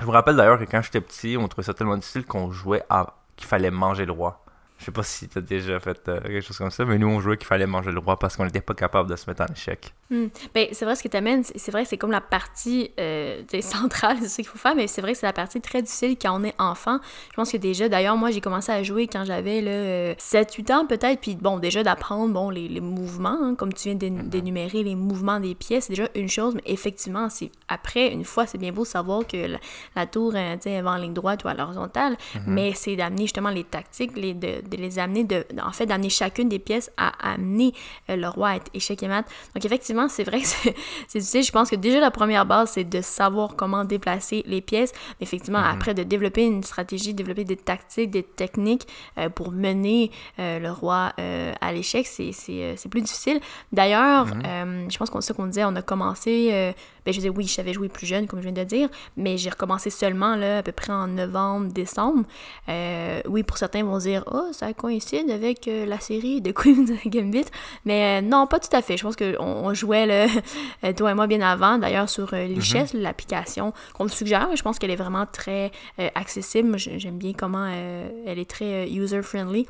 Je 0.00 0.06
vous 0.06 0.10
rappelle 0.10 0.36
d'ailleurs 0.36 0.58
que 0.58 0.64
quand 0.64 0.80
j'étais 0.80 1.02
petit, 1.02 1.36
on 1.38 1.48
trouvait 1.48 1.66
ça 1.66 1.74
tellement 1.74 1.96
difficile 1.96 2.24
qu'on 2.24 2.50
jouait 2.50 2.82
à 2.88 3.12
qu'il 3.36 3.46
fallait 3.46 3.70
manger 3.70 4.06
le 4.06 4.12
roi. 4.12 4.42
Je 4.78 4.84
sais 4.84 4.92
pas 4.92 5.02
si 5.02 5.28
tu 5.28 5.38
as 5.38 5.40
déjà 5.40 5.80
fait 5.80 6.08
euh, 6.08 6.20
quelque 6.20 6.42
chose 6.42 6.58
comme 6.58 6.70
ça, 6.70 6.84
mais 6.84 6.98
nous, 6.98 7.08
on 7.08 7.20
jouait 7.20 7.36
qu'il 7.36 7.46
fallait 7.46 7.66
manger 7.66 7.92
le 7.92 7.98
roi 7.98 8.18
parce 8.18 8.36
qu'on 8.36 8.44
n'était 8.44 8.60
pas 8.60 8.74
capable 8.74 9.08
de 9.08 9.16
se 9.16 9.28
mettre 9.28 9.42
en 9.42 9.52
échec. 9.52 9.94
Hmm. 10.08 10.26
Ben, 10.54 10.68
c'est 10.72 10.84
vrai 10.84 10.94
ce 10.94 11.02
que 11.02 11.08
tu 11.08 11.16
amènes, 11.16 11.42
c'est 11.42 11.72
vrai 11.72 11.82
que 11.82 11.88
c'est 11.88 11.96
comme 11.96 12.12
la 12.12 12.20
partie 12.20 12.90
euh, 13.00 13.42
centrale, 13.60 14.18
c'est 14.20 14.28
ce 14.28 14.36
qu'il 14.36 14.46
faut 14.46 14.58
faire, 14.58 14.76
mais 14.76 14.86
c'est 14.86 15.00
vrai 15.00 15.12
que 15.12 15.18
c'est 15.18 15.26
la 15.26 15.32
partie 15.32 15.60
très 15.60 15.82
difficile 15.82 16.16
quand 16.20 16.38
on 16.40 16.44
est 16.44 16.54
enfant. 16.58 16.98
Je 17.30 17.34
pense 17.34 17.50
que 17.50 17.56
déjà, 17.56 17.88
d'ailleurs, 17.88 18.16
moi, 18.16 18.30
j'ai 18.30 18.40
commencé 18.40 18.70
à 18.70 18.82
jouer 18.82 19.08
quand 19.08 19.24
j'avais 19.24 20.14
7-8 20.14 20.72
ans 20.72 20.86
peut-être, 20.86 21.20
puis 21.20 21.34
bon, 21.34 21.58
déjà 21.58 21.82
d'apprendre 21.82 22.32
bon, 22.32 22.50
les, 22.50 22.68
les 22.68 22.80
mouvements, 22.80 23.38
hein, 23.42 23.54
comme 23.56 23.72
tu 23.72 23.88
viens 23.88 23.98
mm-hmm. 23.98 24.28
d'énumérer, 24.28 24.82
les 24.84 24.94
mouvements 24.94 25.40
des 25.40 25.54
pièces, 25.54 25.86
c'est 25.86 25.94
déjà 25.94 26.08
une 26.14 26.28
chose, 26.28 26.54
mais 26.54 26.62
effectivement, 26.66 27.28
c'est 27.28 27.50
après, 27.68 28.12
une 28.12 28.24
fois, 28.24 28.46
c'est 28.46 28.58
bien 28.58 28.72
beau 28.72 28.82
de 28.82 28.88
savoir 28.88 29.26
que 29.26 29.56
la, 29.96 30.06
tour, 30.06 30.32
euh, 30.36 30.56
tu 30.56 30.68
va 30.80 30.92
en 30.92 30.96
ligne 30.96 31.14
droite 31.14 31.42
ou 31.44 31.48
à 31.48 31.54
l'horizontale, 31.54 32.12
mm-hmm. 32.12 32.40
mais 32.46 32.72
c'est 32.74 32.94
d'amener 32.94 33.22
justement 33.22 33.50
les 33.50 33.64
tactiques, 33.64 34.16
les, 34.16 34.34
de, 34.34 34.60
de 34.68 34.76
les 34.76 34.98
amener, 35.00 35.24
de, 35.24 35.44
en 35.60 35.72
fait, 35.72 35.86
d'amener 35.86 36.10
chacune 36.10 36.48
des 36.48 36.60
pièces 36.60 36.92
à 36.96 37.32
amener 37.32 37.72
euh, 38.10 38.16
le 38.16 38.28
roi 38.28 38.50
à 38.50 38.56
être 38.56 38.70
échec 38.72 39.02
et 39.02 39.08
mat. 39.08 39.26
Donc, 39.54 39.64
effectivement, 39.64 39.95
c'est 40.08 40.24
vrai 40.24 40.40
que 40.40 40.46
c'est 41.08 41.18
difficile. 41.18 41.42
Je 41.42 41.52
pense 41.52 41.70
que 41.70 41.76
déjà, 41.76 42.00
la 42.00 42.10
première 42.10 42.46
base, 42.46 42.72
c'est 42.72 42.84
de 42.84 43.00
savoir 43.00 43.56
comment 43.56 43.84
déplacer 43.84 44.42
les 44.46 44.60
pièces. 44.60 44.92
Mais 45.20 45.24
effectivement, 45.24 45.60
mhm. 45.60 45.74
après, 45.74 45.94
de 45.94 46.02
développer 46.02 46.44
une 46.44 46.62
stratégie, 46.62 47.14
développer 47.14 47.44
des 47.44 47.56
tactiques, 47.56 48.10
des 48.10 48.22
techniques 48.22 48.86
euh, 49.18 49.28
pour 49.28 49.52
mener 49.52 50.10
euh, 50.38 50.58
le 50.58 50.70
roi 50.70 51.12
à 51.60 51.72
l'échec, 51.72 52.06
c'est 52.06 52.88
plus 52.90 53.02
difficile. 53.02 53.40
D'ailleurs, 53.72 54.26
mhm. 54.26 54.90
je 54.90 54.96
pense 54.98 55.10
qu'on 55.10 55.20
qu'on 55.36 55.46
disait, 55.46 55.64
on 55.64 55.76
a 55.76 55.82
commencé 55.82 56.74
ben, 57.06 57.12
je 57.12 57.18
disais, 57.18 57.28
oui, 57.28 57.46
j'avais 57.46 57.72
joué 57.72 57.88
plus 57.88 58.04
jeune, 58.04 58.26
comme 58.26 58.40
je 58.40 58.48
viens 58.48 58.64
de 58.64 58.68
dire, 58.68 58.88
mais 59.16 59.38
j'ai 59.38 59.48
recommencé 59.48 59.90
seulement, 59.90 60.34
là, 60.34 60.58
à 60.58 60.62
peu 60.64 60.72
près 60.72 60.92
en 60.92 61.06
novembre, 61.06 61.72
décembre. 61.72 62.24
Euh, 62.68 63.20
oui, 63.28 63.44
pour 63.44 63.58
certains 63.58 63.84
vont 63.84 63.98
dire, 63.98 64.24
oh, 64.32 64.48
ça 64.50 64.72
coïncide 64.72 65.30
avec 65.30 65.68
euh, 65.68 65.86
la 65.86 66.00
série 66.00 66.40
de 66.40 66.50
Queen's 66.52 66.90
Gambit, 67.06 67.44
mais 67.84 68.18
euh, 68.18 68.26
non, 68.26 68.48
pas 68.48 68.58
tout 68.58 68.74
à 68.76 68.82
fait. 68.82 68.96
Je 68.96 69.04
pense 69.04 69.14
qu'on 69.14 69.36
on 69.38 69.72
jouait, 69.86 70.06
là, 70.06 70.92
toi 70.96 71.10
et 71.10 71.14
moi, 71.14 71.26
bien 71.26 71.40
avant, 71.40 71.78
d'ailleurs, 71.78 72.08
sur 72.08 72.34
Lichess, 72.34 72.92
l'application 72.94 73.72
qu'on 73.94 74.04
me 74.04 74.08
suggère. 74.08 74.48
Je 74.54 74.62
pense 74.62 74.78
qu'elle 74.78 74.90
est 74.90 74.96
vraiment 74.96 75.26
très 75.26 75.70
accessible. 76.14 76.76
J'aime 76.78 77.18
bien 77.18 77.32
comment 77.32 77.66
elle 77.66 78.38
est 78.38 78.50
très 78.50 78.88
user-friendly. 78.90 79.66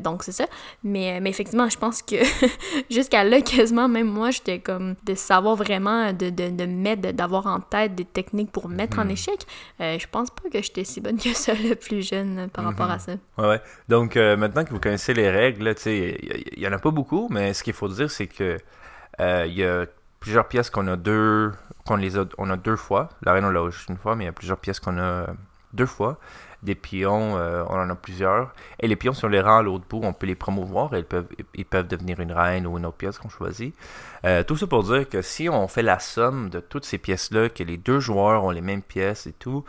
donc, 0.00 0.22
c'est 0.22 0.32
ça. 0.32 0.46
Mais, 0.84 1.20
mais 1.20 1.30
effectivement, 1.30 1.68
je 1.68 1.78
pense 1.78 2.02
que 2.02 2.16
jusqu'à 2.90 3.24
là, 3.24 3.40
quasiment, 3.40 3.88
même 3.88 4.08
moi, 4.08 4.30
j'étais 4.30 4.58
comme 4.58 4.94
de 5.04 5.14
savoir 5.14 5.56
vraiment, 5.56 6.12
de, 6.12 6.30
de, 6.30 6.50
de 6.50 6.66
mettre, 6.66 7.12
d'avoir 7.12 7.46
en 7.46 7.60
tête 7.60 7.94
des 7.94 8.04
techniques 8.04 8.52
pour 8.52 8.68
mettre 8.68 8.98
en 8.98 9.04
mhm. 9.04 9.12
échec. 9.12 9.46
je 9.78 10.06
pense 10.10 10.30
pas 10.30 10.48
que 10.50 10.62
j'étais 10.62 10.84
si 10.84 11.00
bonne 11.00 11.18
que 11.18 11.34
ça, 11.34 11.54
le 11.54 11.74
plus 11.74 12.06
jeune, 12.06 12.48
par 12.52 12.64
rapport 12.64 12.86
mhm. 12.86 12.92
à 12.92 12.98
ça. 12.98 13.12
Ouais, 13.38 13.48
ouais. 13.48 13.60
Donc, 13.88 14.16
maintenant 14.16 14.64
que 14.64 14.70
vous 14.70 14.80
connaissez 14.80 15.14
les 15.14 15.30
règles, 15.30 15.74
il 15.86 16.58
y, 16.58 16.66
en 16.66 16.72
a 16.72 16.78
pas 16.78 16.90
beaucoup, 16.90 17.28
mais 17.30 17.54
ce 17.54 17.62
qu'il 17.62 17.72
faut 17.72 17.88
dire, 17.88 18.10
c'est 18.10 18.26
que 18.26 18.50
euh, 18.50 18.58
il 19.20 19.54
y 19.54 19.64
a 19.64 19.86
plusieurs 20.18 20.48
pièces 20.48 20.70
qu'on 20.70 20.86
a 20.88 20.96
deux 20.96 21.52
qu'on 21.86 21.96
les 21.96 22.16
a, 22.16 22.24
on 22.38 22.50
a 22.50 22.56
deux 22.56 22.76
fois. 22.76 23.08
La 23.22 23.32
reine, 23.32 23.44
on 23.44 23.50
l'a 23.50 23.68
juste 23.70 23.88
une 23.88 23.96
fois, 23.96 24.16
mais 24.16 24.24
il 24.24 24.26
y 24.26 24.30
a 24.30 24.32
plusieurs 24.32 24.58
pièces 24.58 24.80
qu'on 24.80 24.98
a 24.98 25.26
deux 25.72 25.86
fois. 25.86 26.18
Des 26.62 26.74
pions, 26.74 27.38
euh, 27.38 27.64
on 27.68 27.80
en 27.80 27.88
a 27.88 27.94
plusieurs. 27.94 28.52
Et 28.80 28.86
les 28.86 28.96
pions, 28.96 29.14
si 29.14 29.24
on 29.24 29.28
les 29.28 29.40
rend 29.40 29.58
à 29.58 29.62
l'autre 29.62 29.86
bout, 29.88 30.00
on 30.02 30.12
peut 30.12 30.26
les 30.26 30.34
promouvoir 30.34 30.94
et 30.94 30.98
ils 30.98 31.04
peuvent, 31.04 31.26
ils 31.54 31.64
peuvent 31.64 31.88
devenir 31.88 32.20
une 32.20 32.32
reine 32.32 32.66
ou 32.66 32.76
une 32.76 32.84
autre 32.84 32.98
pièce 32.98 33.18
qu'on 33.18 33.30
choisit. 33.30 33.74
Euh, 34.26 34.42
tout 34.42 34.56
ça 34.58 34.66
pour 34.66 34.82
dire 34.82 35.08
que 35.08 35.22
si 35.22 35.48
on 35.48 35.68
fait 35.68 35.82
la 35.82 35.98
somme 35.98 36.50
de 36.50 36.60
toutes 36.60 36.84
ces 36.84 36.98
pièces-là, 36.98 37.48
que 37.48 37.62
les 37.62 37.78
deux 37.78 37.98
joueurs 37.98 38.44
ont 38.44 38.50
les 38.50 38.60
mêmes 38.60 38.82
pièces 38.82 39.26
et 39.26 39.32
tout, 39.32 39.64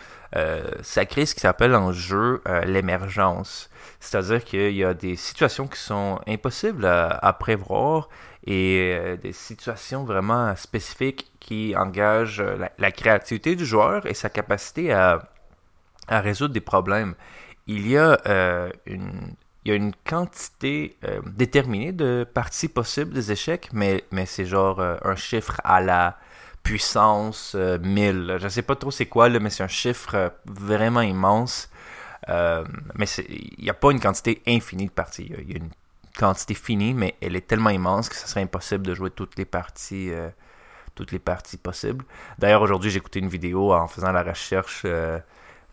ça 0.82 1.06
crée 1.06 1.26
ce 1.26 1.36
qui 1.36 1.42
s'appelle 1.42 1.76
en 1.76 1.92
jeu 1.92 2.42
l'émergence. 2.66 3.70
C'est-à-dire 4.00 4.44
qu'il 4.44 4.74
y 4.74 4.84
a 4.84 4.94
des 4.94 5.16
situations 5.16 5.68
qui 5.68 5.80
sont 5.80 6.20
impossibles 6.28 6.86
à, 6.86 7.34
prévoir 7.40 8.10
et 8.46 8.96
euh, 8.96 9.18
des 9.18 9.34
situations 9.34 10.04
vraiment 10.04 10.56
spécifiques 10.56 11.32
qui 11.40 11.76
engagent 11.76 12.44
la, 12.78 12.92
créativité 12.92 13.56
du 13.56 13.66
joueur 13.66 14.06
et 14.06 14.14
sa 14.14 14.30
capacité 14.30 14.94
à, 14.94 15.20
résoudre 16.10 16.54
des 16.54 16.62
problèmes. 16.62 17.16
Il 17.68 17.88
y 17.88 17.98
a, 17.98 18.20
euh, 18.26 18.70
une, 18.86 19.94
quantité 20.06 20.98
euh, 21.06 21.22
déterminée 21.26 21.92
de 21.92 22.28
parties 22.32 22.68
possibles 22.68 23.14
des 23.14 23.32
échecs, 23.32 23.70
mais, 23.72 24.04
c'est 24.26 24.46
genre 24.46 24.82
un 24.82 25.16
chiffre 25.16 25.62
à 25.64 25.80
la 25.80 26.18
puissance 26.64 27.56
1000. 27.56 28.38
Je 28.40 28.44
ne 28.44 28.50
sais 28.50 28.62
pas 28.62 28.76
trop 28.76 28.92
c'est 28.92 29.06
quoi, 29.06 29.30
mais 29.30 29.50
c'est 29.50 29.64
un 29.64 29.68
chiffre 29.68 30.34
vraiment 30.46 31.02
immense 31.02 31.72
euh, 32.30 32.64
mais 32.96 33.06
il 33.30 33.64
n'y 33.64 33.70
a 33.70 33.74
pas 33.74 33.92
une 33.92 34.00
quantité 34.00 34.42
infinie 34.48 34.86
de 34.86 34.92
parties. 34.92 35.32
Il 35.38 35.52
y 35.52 35.54
a 35.54 35.58
une 35.58 35.72
quantité 36.18 36.54
finie, 36.54 36.94
mais 36.94 37.16
elle 37.22 37.36
est 37.36 37.48
tellement 37.48 37.70
immense 37.70 38.10
que 38.10 38.16
ce 38.16 38.28
serait 38.28 38.42
impossible 38.42 38.86
de 38.86 38.94
jouer 38.94 39.12
toutes 39.12 39.38
les 39.38 39.46
parties, 39.46 40.12
euh, 40.12 40.30
toutes 40.96 41.12
les 41.12 41.20
parties 41.20 41.58
possibles. 41.58 42.06
D'ailleurs, 42.38 42.62
aujourd'hui, 42.62 42.92
j'ai 42.92 42.98
écouté 42.98 43.20
une 43.20 43.30
vidéo 43.30 43.74
en 43.74 43.88
faisant 43.88 44.12
la 44.12 44.24
recherche 44.24 44.84
euh, 44.86 45.20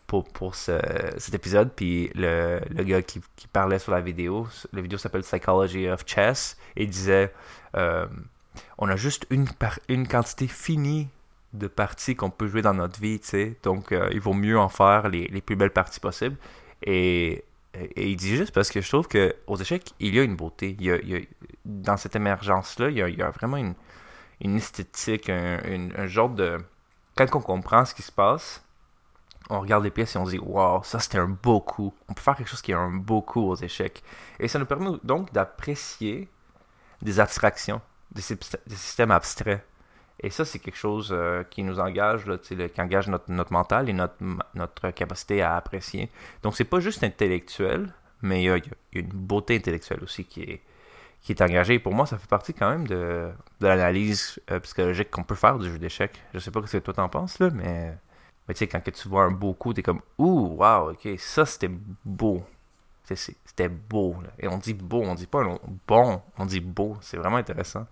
pour, 0.06 0.24
pour 0.24 0.54
cet 0.54 1.34
épisode, 1.34 1.70
puis 1.74 2.10
le, 2.14 2.60
le 2.70 2.82
gars 2.84 3.02
qui, 3.02 3.20
parlait 3.52 3.78
sur 3.78 3.92
la 3.92 4.00
vidéo, 4.00 4.48
la 4.72 4.80
vidéo 4.80 4.98
s'appelle 4.98 5.22
Psychology 5.22 5.88
of 5.88 6.04
Chess, 6.06 6.56
et 6.76 6.84
il 6.84 6.90
disait 6.90 7.32
on 8.78 8.88
a 8.88 8.96
juste 8.96 9.26
une, 9.30 9.46
une 9.88 10.08
quantité 10.08 10.46
finie 10.46 11.08
de 11.52 11.66
parties 11.66 12.14
qu'on 12.14 12.30
peut 12.30 12.46
jouer 12.46 12.62
dans 12.62 12.74
notre 12.74 13.00
vie, 13.00 13.20
tu 13.20 13.28
sais. 13.28 13.56
Donc, 13.62 13.92
euh, 13.92 14.08
il 14.12 14.20
vaut 14.20 14.34
mieux 14.34 14.58
en 14.58 14.68
faire 14.68 15.08
les, 15.08 15.28
plus 15.40 15.56
belles 15.56 15.72
parties 15.72 16.00
possibles. 16.00 16.36
Et, 16.82 17.44
il 17.96 18.16
dit 18.16 18.36
juste 18.36 18.52
parce 18.52 18.70
que 18.70 18.80
je 18.80 18.88
trouve 18.88 19.08
que 19.08 19.34
aux 19.46 19.56
échecs, 19.56 19.92
il 20.00 20.14
y 20.14 20.20
a 20.20 20.22
une 20.22 20.36
beauté. 20.36 20.76
Il 20.78 20.86
y 20.86 21.16
a, 21.16 21.20
dans 21.64 21.96
cette 21.96 22.16
émergence-là, 22.16 22.90
il, 22.90 22.98
y 22.98 23.22
a, 23.22 23.30
vraiment 23.30 23.56
une, 23.56 24.56
esthétique, 24.56 25.28
un, 25.28 26.06
genre 26.06 26.30
de... 26.30 26.58
Quand 27.16 27.34
on 27.34 27.40
comprend 27.40 27.84
ce 27.84 27.94
qui 27.94 28.02
se 28.02 28.12
passe, 28.12 28.64
on 29.50 29.60
regarde 29.60 29.84
les 29.84 29.90
pièces 29.90 30.14
et 30.14 30.18
on 30.18 30.26
se 30.26 30.32
dit 30.32 30.38
Waouh, 30.38 30.82
ça 30.84 31.00
c'était 31.00 31.18
un 31.18 31.28
beau 31.28 31.60
coup. 31.60 31.92
On 32.08 32.14
peut 32.14 32.20
faire 32.20 32.36
quelque 32.36 32.48
chose 32.48 32.62
qui 32.62 32.72
est 32.72 32.76
un 32.76 32.90
beau 32.90 33.22
coup 33.22 33.40
aux 33.40 33.56
échecs. 33.56 34.02
Et 34.38 34.48
ça 34.48 34.58
nous 34.58 34.66
permet 34.66 34.90
donc 35.02 35.32
d'apprécier 35.32 36.28
des 37.02 37.20
abstractions, 37.20 37.80
des 38.12 38.22
systèmes 38.22 39.10
abstraits. 39.10 39.64
Et 40.20 40.30
ça, 40.30 40.44
c'est 40.44 40.58
quelque 40.58 40.76
chose 40.76 41.10
euh, 41.12 41.44
qui 41.44 41.62
nous 41.62 41.78
engage, 41.78 42.24
qui 42.42 42.80
engage 42.80 43.08
notre, 43.08 43.52
mental 43.52 43.88
et 43.88 43.92
notre, 43.92 44.16
notre 44.54 44.90
capacité 44.90 45.42
à 45.42 45.56
apprécier. 45.56 46.10
Donc, 46.42 46.56
c'est 46.56 46.64
pas 46.64 46.80
juste 46.80 47.04
intellectuel, 47.04 47.92
mais 48.22 48.42
il 48.42 48.46
y, 48.46 48.50
a, 48.50 48.58
une 48.94 49.08
beauté 49.08 49.56
intellectuelle 49.56 50.02
aussi 50.02 50.24
qui 50.24 50.42
est, 50.42 50.60
qui 51.22 51.32
est 51.32 51.40
engagée. 51.40 51.74
Et 51.74 51.78
pour 51.78 51.94
moi, 51.94 52.04
ça 52.04 52.18
fait 52.18 52.28
partie 52.28 52.52
quand 52.52 52.68
même 52.68 52.88
de, 52.88 53.30
de 53.60 53.66
l'analyse 53.66 54.40
euh, 54.50 54.58
psychologique 54.60 55.10
qu'on 55.10 55.22
peut 55.22 55.36
faire 55.36 55.58
du 55.58 55.70
jeu 55.70 55.78
d'échecs. 55.78 56.20
Je 56.34 56.40
sais 56.40 56.50
pas 56.50 56.66
ce 56.66 56.78
que 56.78 56.82
toi 56.82 56.94
t'en 56.94 57.08
penses, 57.08 57.38
là, 57.38 57.50
mais, 57.50 57.96
tu 58.48 58.54
sais, 58.56 58.66
quand 58.66 58.82
tu 58.82 59.08
vois 59.08 59.22
un 59.22 59.30
beau 59.30 59.54
coup, 59.54 59.72
t'es 59.72 59.82
comme 59.82 60.00
Ouh, 60.18 60.56
wow, 60.58 60.90
ok, 60.90 61.08
ça 61.18 61.46
c'était 61.46 61.70
beau. 62.04 62.42
C'était 63.04 63.68
beau. 63.68 64.16
Et 64.38 64.48
on 64.48 64.58
dit 64.58 64.74
beau, 64.74 65.02
on 65.02 65.14
dit 65.14 65.26
pas 65.26 65.42
bon, 65.86 66.22
on 66.36 66.44
dit 66.44 66.60
beau. 66.60 66.96
C'est 67.00 67.16
vraiment 67.16 67.36
intéressant. 67.38 67.86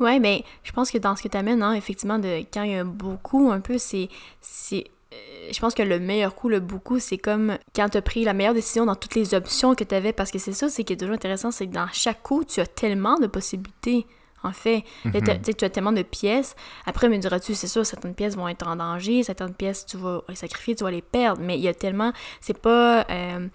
Ouais, 0.00 0.18
mais 0.18 0.44
je 0.64 0.72
pense 0.72 0.90
que 0.90 0.98
dans 0.98 1.16
ce 1.16 1.22
que 1.22 1.28
tu 1.28 1.36
amènes, 1.36 1.62
hein, 1.62 1.74
effectivement, 1.74 2.18
de 2.18 2.44
quand 2.52 2.62
il 2.62 2.72
y 2.72 2.76
a 2.76 2.84
beaucoup, 2.84 3.50
un 3.50 3.60
peu, 3.60 3.78
c'est. 3.78 4.08
c'est 4.40 4.84
euh, 5.12 5.48
je 5.52 5.60
pense 5.60 5.74
que 5.74 5.82
le 5.82 5.98
meilleur 5.98 6.34
coup, 6.34 6.48
le 6.48 6.60
beaucoup, 6.60 6.98
c'est 6.98 7.18
comme 7.18 7.58
quand 7.76 7.88
tu 7.90 7.98
as 7.98 8.02
pris 8.02 8.24
la 8.24 8.32
meilleure 8.32 8.54
décision 8.54 8.86
dans 8.86 8.94
toutes 8.94 9.14
les 9.14 9.34
options 9.34 9.74
que 9.74 9.84
tu 9.84 9.94
avais, 9.94 10.12
parce 10.12 10.30
que 10.30 10.38
c'est 10.38 10.52
ça, 10.52 10.68
c'est 10.68 10.84
qui 10.84 10.94
est 10.94 10.96
toujours 10.96 11.14
intéressant, 11.14 11.50
c'est 11.50 11.66
que 11.66 11.72
dans 11.72 11.88
chaque 11.92 12.22
coup, 12.22 12.44
tu 12.44 12.60
as 12.60 12.66
tellement 12.66 13.18
de 13.18 13.26
possibilités. 13.26 14.06
En 14.44 14.52
fait, 14.52 14.82
mm 15.04 15.12
tu 15.56 15.64
as 15.64 15.70
tellement 15.70 15.92
de 15.92 16.02
pièces. 16.02 16.56
Après, 16.86 17.08
me 17.08 17.16
diras-tu, 17.16 17.54
c'est 17.54 17.68
sûr, 17.68 17.86
certaines 17.86 18.14
pièces 18.14 18.36
vont 18.36 18.48
être 18.48 18.66
en 18.66 18.76
danger, 18.76 19.22
certaines 19.22 19.54
pièces, 19.54 19.86
tu 19.86 19.96
vas 19.96 20.22
les 20.28 20.34
sacrifier, 20.34 20.74
tu 20.74 20.82
vas 20.82 20.90
les 20.90 21.02
perdre. 21.02 21.40
Mais 21.42 21.56
il 21.56 21.62
y 21.62 21.68
a 21.68 21.74
tellement. 21.74 22.12
C'est 22.40 22.58
pas. 22.58 23.06
Euh, 23.10 23.46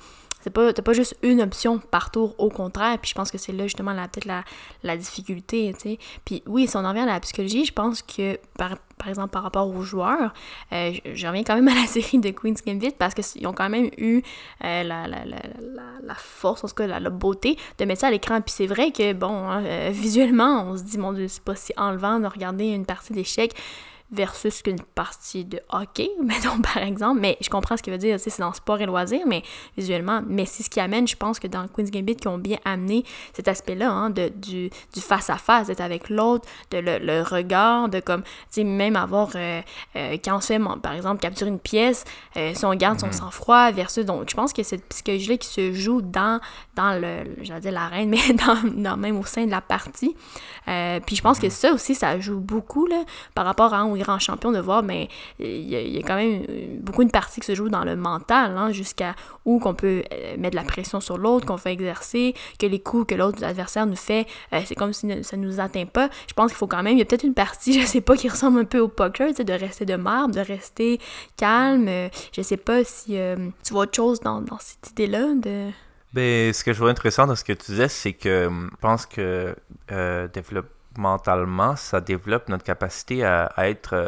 c'est 0.47 0.53
pas, 0.53 0.71
t'as 0.71 0.81
pas 0.81 0.93
juste 0.93 1.17
une 1.23 1.41
option 1.41 1.77
par 1.77 2.09
tour, 2.09 2.33
au 2.37 2.49
contraire. 2.49 2.97
Puis 2.99 3.09
je 3.09 3.15
pense 3.15 3.31
que 3.31 3.37
c'est 3.37 3.51
là 3.51 3.63
justement 3.63 3.93
peut-être 3.93 4.25
la, 4.25 4.43
la 4.83 4.95
difficulté, 4.95 5.73
tu 5.73 5.79
sais. 5.79 5.97
Puis 6.23 6.41
oui, 6.45 6.67
si 6.67 6.77
on 6.77 6.85
en 6.85 6.89
revient 6.89 7.01
à 7.01 7.05
la 7.05 7.19
psychologie, 7.19 7.65
je 7.65 7.73
pense 7.73 8.01
que 8.01 8.39
par, 8.57 8.77
par 8.97 9.09
exemple 9.09 9.29
par 9.29 9.43
rapport 9.43 9.67
aux 9.67 9.81
joueurs, 9.81 10.33
euh, 10.71 10.93
je, 11.03 11.27
reviens 11.27 11.43
quand 11.43 11.55
même 11.55 11.67
à 11.67 11.75
la 11.75 11.85
série 11.87 12.19
de 12.19 12.29
Queen's 12.29 12.63
Gambit 12.65 12.93
parce 12.97 13.13
qu'ils 13.13 13.45
ont 13.45 13.51
quand 13.51 13.69
même 13.69 13.89
eu 13.97 14.21
euh, 14.63 14.83
la, 14.83 15.07
la, 15.07 15.25
la, 15.25 15.37
la, 16.01 16.15
force, 16.15 16.63
en 16.63 16.69
tout 16.69 16.75
cas 16.75 16.87
la, 16.87 17.09
beauté 17.09 17.57
de 17.77 17.83
mettre 17.83 18.01
ça 18.01 18.07
à 18.07 18.11
l'écran. 18.11 18.39
Puis 18.39 18.53
c'est 18.55 18.67
vrai 18.67 18.91
que, 18.91 19.11
bon, 19.11 19.49
hein, 19.49 19.63
euh, 19.65 19.89
visuellement, 19.91 20.65
on 20.69 20.77
se 20.77 20.83
dit, 20.83 20.97
mon 20.97 21.11
Dieu, 21.11 21.27
c'est 21.27 21.43
pas 21.43 21.55
si 21.55 21.73
enlevant 21.75 22.21
de 22.21 22.27
regarder 22.27 22.67
une 22.67 22.85
partie 22.85 23.11
d'échecs 23.11 23.53
versus 24.11 24.61
qu'une 24.61 24.81
partie 24.81 25.43
de 25.43 25.59
hockey, 25.69 26.09
mettons 26.23 26.61
par 26.61 26.77
exemple. 26.77 27.19
Mais 27.19 27.37
je 27.41 27.49
comprends 27.49 27.77
ce 27.77 27.83
qu'il 27.83 27.91
veut 27.91 27.99
dire, 27.99 28.19
c'est 28.19 28.39
dans 28.39 28.53
sport 28.53 28.79
et 28.79 28.85
loisirs, 28.85 29.25
mais 29.27 29.43
visuellement. 29.77 30.21
Mais 30.27 30.45
c'est 30.45 30.63
ce 30.63 30.69
qui 30.69 30.79
amène, 30.79 31.07
je 31.07 31.15
pense 31.15 31.39
que 31.39 31.47
dans 31.47 31.67
Queen's 31.67 31.91
Gambit, 31.91 32.15
qui 32.15 32.27
ont 32.27 32.37
bien 32.37 32.57
amené 32.65 33.03
cet 33.33 33.47
aspect-là, 33.47 33.91
hein, 33.91 34.09
de, 34.09 34.29
du, 34.29 34.69
du 34.93 35.01
face-à-face, 35.01 35.67
d'être 35.67 35.81
avec 35.81 36.09
l'autre, 36.09 36.47
de 36.71 36.77
le, 36.77 37.21
regard, 37.21 37.89
de 37.89 37.99
comme, 37.99 38.23
tu 38.23 38.29
sais, 38.51 38.63
même 38.63 38.95
avoir, 38.95 39.29
euh, 39.35 39.61
euh, 39.95 40.17
quand 40.23 40.37
on 40.37 40.41
se 40.41 40.47
fait, 40.47 40.59
par 40.81 40.93
exemple, 40.93 41.19
capturer 41.19 41.49
une 41.49 41.59
pièce, 41.59 42.05
euh, 42.37 42.53
si 42.53 42.65
on 42.65 42.73
garde 42.75 42.99
son 42.99 43.07
mhm. 43.07 43.13
sang-froid 43.13 43.71
versus, 43.71 44.05
donc 44.05 44.29
je 44.29 44.35
pense 44.35 44.53
que 44.53 44.63
cette 44.63 44.85
psychologie-là 44.85 45.37
qui 45.37 45.47
se 45.47 45.73
joue 45.73 46.01
dans, 46.01 46.39
dans 46.75 46.99
le, 46.99 47.23
j'allais 47.41 47.61
dire 47.61 47.71
l'arène, 47.71 48.09
mais 48.09 48.33
dans, 48.33 48.69
dans, 48.81 48.97
même 48.97 49.17
au 49.17 49.25
sein 49.25 49.45
de 49.45 49.51
la 49.51 49.61
partie. 49.61 50.15
puis 50.65 51.15
je 51.15 51.21
pense 51.21 51.39
que 51.39 51.47
mhm. 51.47 51.51
ça 51.51 51.73
aussi, 51.73 51.95
ça 51.95 52.19
joue 52.19 52.39
beaucoup, 52.39 52.85
là, 52.85 53.03
par 53.33 53.45
rapport 53.45 53.73
à 53.73 53.83
grand 53.97 54.19
champion 54.19 54.51
de 54.51 54.59
voir, 54.59 54.83
mais 54.83 55.09
il 55.39 55.67
y, 55.67 55.97
a 55.97 56.01
quand 56.01 56.15
même 56.15 56.43
beaucoup 56.81 57.03
de 57.03 57.11
parties 57.11 57.39
qui 57.39 57.47
se 57.47 57.55
jouent 57.55 57.69
dans 57.69 57.83
le 57.83 57.95
mental, 57.95 58.57
hein, 58.57 58.71
jusqu'à 58.71 59.15
où 59.45 59.59
qu'on 59.59 59.73
peut 59.73 60.03
euh, 60.11 60.37
mettre 60.37 60.51
de 60.51 60.61
la 60.61 60.63
pression 60.63 60.99
sur 60.99 61.17
l'autre, 61.17 61.45
qu'on 61.45 61.57
fait 61.57 61.73
exercer, 61.73 62.33
que 62.59 62.65
les 62.65 62.79
coups 62.79 63.07
que 63.07 63.15
l'autre 63.15 63.43
adversaire 63.43 63.85
nous 63.85 63.95
fait, 63.95 64.27
euh, 64.53 64.61
c'est 64.65 64.75
comme 64.75 64.93
si 64.93 65.07
ça 65.23 65.37
ne 65.37 65.45
nous 65.45 65.59
atteint 65.59 65.85
pas. 65.85 66.09
Je 66.27 66.33
pense 66.33 66.51
qu'il 66.51 66.57
faut 66.57 66.67
quand 66.67 66.83
même, 66.83 66.93
il 66.93 66.99
y 66.99 67.01
a 67.01 67.05
peut-être 67.05 67.23
une 67.23 67.33
partie, 67.33 67.79
je 67.81 67.85
sais 67.85 68.01
pas, 68.01 68.15
qui 68.15 68.29
ressemble 68.29 68.59
un 68.59 68.65
peu 68.65 68.79
au 68.79 68.87
poker, 68.87 69.33
de 69.33 69.53
rester 69.53 69.85
de 69.85 69.95
marbre, 69.95 70.33
de 70.33 70.41
rester 70.41 70.99
calme. 71.35 71.89
Je 72.33 72.41
sais 72.41 72.57
pas 72.57 72.83
si 72.83 73.17
euh, 73.17 73.35
tu 73.63 73.73
vois 73.73 73.83
autre 73.83 73.95
chose 73.95 74.19
dans, 74.19 74.41
dans 74.41 74.59
cette 74.59 74.91
idée-là 74.91 75.35
de... 75.35 75.69
Ben, 76.13 76.53
ce 76.53 76.63
que 76.63 76.73
je 76.73 76.79
vois 76.79 76.89
intéressant 76.89 77.27
dans 77.27 77.35
ce 77.35 77.43
que 77.43 77.53
tu 77.53 77.71
disais, 77.71 77.89
c'est 77.89 78.13
que 78.13 78.49
je 78.49 78.75
pense 78.79 79.05
que 79.05 79.55
euh, 79.91 80.27
développer 80.29 80.69
mentalement, 80.97 81.75
ça 81.75 82.01
développe 82.01 82.49
notre 82.49 82.63
capacité 82.63 83.23
à, 83.25 83.51
être 83.57 83.93
euh, 83.93 84.07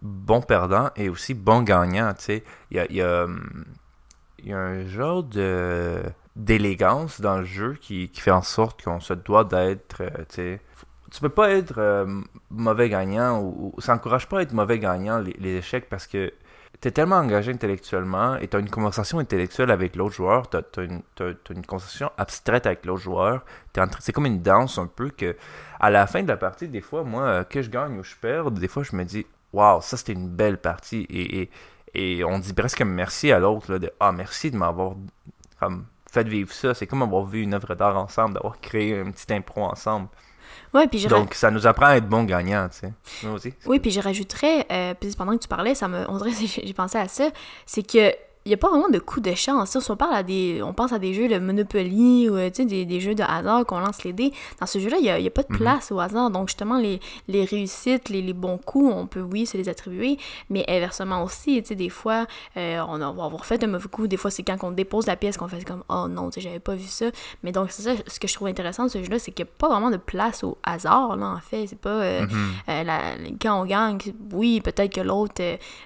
bon 0.00 0.40
perdant 0.40 0.90
et 0.96 1.08
aussi 1.08 1.34
bon 1.34 1.62
gagnant. 1.62 2.12
Il 2.70 2.82
y 2.90 3.00
a, 3.00 3.26
un 4.50 4.86
genre 4.86 5.24
d'élégance 6.36 7.20
dans 7.20 7.38
le 7.38 7.44
jeu 7.44 7.76
qui, 7.80 8.10
fait 8.14 8.30
en 8.30 8.42
sorte 8.42 8.82
qu'on 8.82 9.00
se 9.00 9.14
doit 9.14 9.44
d'être. 9.44 10.02
Euh, 10.02 10.58
tu 11.12 11.20
peux 11.20 11.28
pas 11.28 11.50
être 11.50 11.74
euh, 11.76 12.06
mauvais 12.50 12.88
gagnant 12.88 13.40
ou, 13.40 13.74
ça 13.78 13.94
encourage 13.94 14.28
pas 14.28 14.38
à 14.38 14.42
être 14.42 14.52
mauvais 14.52 14.78
gagnant 14.78 15.18
les, 15.18 15.56
échecs 15.56 15.88
parce 15.90 16.06
que 16.06 16.32
tu 16.80 16.88
es 16.88 16.90
tellement 16.90 17.16
engagé 17.16 17.52
intellectuellement 17.52 18.36
et 18.36 18.48
tu 18.48 18.56
as 18.56 18.60
une 18.60 18.70
conversation 18.70 19.18
intellectuelle 19.18 19.70
avec 19.70 19.94
l'autre 19.94 20.14
joueur, 20.14 20.48
tu 20.48 20.56
as, 20.56 20.82
une 21.50 21.66
conversation 21.66 22.10
abstraite 22.16 22.66
avec 22.66 22.86
l'autre 22.86 23.02
joueur. 23.02 23.44
C'est 24.00 24.12
comme 24.12 24.26
une 24.26 24.40
danse 24.40 24.78
un 24.78 24.86
peu 24.86 25.10
que, 25.10 25.36
à 25.82 25.90
la 25.90 26.06
fin 26.06 26.22
de 26.22 26.28
la 26.28 26.36
partie, 26.36 26.68
des 26.68 26.80
fois, 26.80 27.02
moi, 27.02 27.22
euh, 27.24 27.44
que 27.44 27.60
je 27.60 27.68
gagne 27.68 27.98
ou 27.98 28.04
je 28.04 28.14
perds, 28.14 28.52
des 28.52 28.68
fois, 28.68 28.84
je 28.84 28.94
me 28.94 29.04
dis, 29.04 29.26
waouh, 29.52 29.82
ça 29.82 29.96
c'était 29.96 30.12
une 30.12 30.28
belle 30.28 30.58
partie. 30.58 31.06
Et, 31.10 31.42
et, 31.42 31.50
et, 31.94 32.24
on 32.24 32.38
dit 32.38 32.52
presque 32.52 32.80
merci 32.82 33.32
à 33.32 33.40
l'autre, 33.40 33.78
de 33.78 33.92
ah, 33.98 34.12
merci 34.12 34.52
de 34.52 34.56
m'avoir 34.56 34.94
fait 36.10 36.26
vivre 36.28 36.52
ça. 36.52 36.72
C'est 36.72 36.86
comme 36.86 37.02
avoir 37.02 37.24
vu 37.24 37.42
une 37.42 37.52
œuvre 37.52 37.74
d'art 37.74 37.96
ensemble, 37.96 38.34
d'avoir 38.34 38.60
créé 38.60 38.98
un 38.98 39.10
petit 39.10 39.34
impro 39.34 39.64
ensemble. 39.64 40.08
Ouais, 40.72 40.86
puis 40.86 41.04
Donc, 41.06 41.34
ça 41.34 41.50
nous 41.50 41.66
apprend 41.66 41.86
à 41.86 41.96
être 41.96 42.08
bons 42.08 42.24
gagnants, 42.24 42.68
tu 42.68 42.86
sais. 42.86 43.28
aussi. 43.28 43.52
Oui, 43.66 43.80
puis 43.80 43.90
je 43.90 44.00
rajouterais, 44.00 44.66
euh, 44.70 44.94
puis 44.98 45.12
pendant 45.16 45.36
que 45.36 45.42
tu 45.42 45.48
parlais, 45.48 45.74
ça 45.74 45.88
me, 45.88 46.08
on 46.08 46.16
dirait 46.16 46.30
j'ai 46.64 46.72
pensé 46.74 46.96
à 46.96 47.08
ça, 47.08 47.28
c'est 47.66 47.82
que 47.82 48.14
il 48.44 48.48
n'y 48.48 48.54
a 48.54 48.58
pas 48.58 48.68
vraiment 48.68 48.88
de 48.88 48.98
coup 48.98 49.20
de 49.20 49.34
chance. 49.34 49.78
Si 49.78 49.90
on, 49.90 49.96
parle 49.96 50.14
à 50.14 50.22
des, 50.22 50.62
on 50.62 50.72
pense 50.72 50.92
à 50.92 50.98
des 50.98 51.14
jeux 51.14 51.28
de 51.28 51.38
Monopoly 51.38 52.28
ou 52.28 52.36
des, 52.36 52.84
des, 52.84 53.00
jeux 53.00 53.14
de 53.14 53.22
hasard 53.22 53.64
qu'on 53.66 53.78
lance 53.78 54.02
les 54.02 54.12
dés, 54.12 54.32
dans 54.60 54.66
ce 54.66 54.80
jeu-là, 54.80 54.96
il 54.98 55.04
n'y 55.04 55.10
a, 55.10 55.14
a, 55.14 55.30
pas 55.30 55.42
de 55.42 55.52
mhm. 55.52 55.58
place 55.58 55.92
au 55.92 56.00
hasard. 56.00 56.30
Donc, 56.30 56.48
justement, 56.48 56.76
les, 56.76 56.98
les 57.28 57.44
réussites, 57.44 58.08
les, 58.08 58.20
les, 58.20 58.32
bons 58.32 58.58
coups, 58.58 58.92
on 58.92 59.06
peut, 59.06 59.20
oui, 59.20 59.46
se 59.46 59.56
les 59.56 59.68
attribuer, 59.68 60.18
mais 60.50 60.64
inversement 60.68 61.22
aussi, 61.22 61.62
des 61.62 61.88
fois, 61.88 62.26
euh, 62.56 62.80
on 62.88 62.98
va 62.98 63.24
avoir 63.24 63.46
fait 63.46 63.62
un 63.62 63.68
mauvais 63.68 63.88
coup. 63.88 64.08
Des 64.08 64.16
fois, 64.16 64.30
c'est 64.30 64.42
quand 64.42 64.56
on 64.62 64.72
dépose 64.72 65.06
la 65.06 65.16
pièce 65.16 65.36
qu'on 65.36 65.48
fait 65.48 65.64
comme 65.64 65.84
Oh 65.88 66.08
non, 66.08 66.30
j'avais 66.36 66.58
pas 66.58 66.74
vu 66.74 66.86
ça. 66.86 67.06
Mais 67.44 67.52
donc, 67.52 67.70
c'est 67.70 67.82
ça, 67.82 67.92
ce 68.06 68.18
que 68.18 68.26
je 68.26 68.34
trouve 68.34 68.48
intéressant 68.48 68.84
de 68.84 68.88
ce 68.88 69.02
jeu-là, 69.02 69.18
c'est 69.20 69.30
qu'il 69.30 69.44
n'y 69.44 69.50
a 69.50 69.52
pas 69.56 69.68
vraiment 69.68 69.90
de 69.90 69.96
place 69.98 70.42
au 70.42 70.58
hasard, 70.64 71.16
là, 71.16 71.26
en 71.36 71.40
fait. 71.40 71.66
C'est 71.68 71.78
pas. 71.78 71.90
Euh, 71.90 72.22
mhm. 72.22 72.52
euh, 72.68 73.28
quand 73.40 73.62
on 73.62 73.66
gagne, 73.66 73.98
oui, 74.32 74.60
peut-être 74.60 74.92
que 74.92 75.00
l'autre 75.00 75.34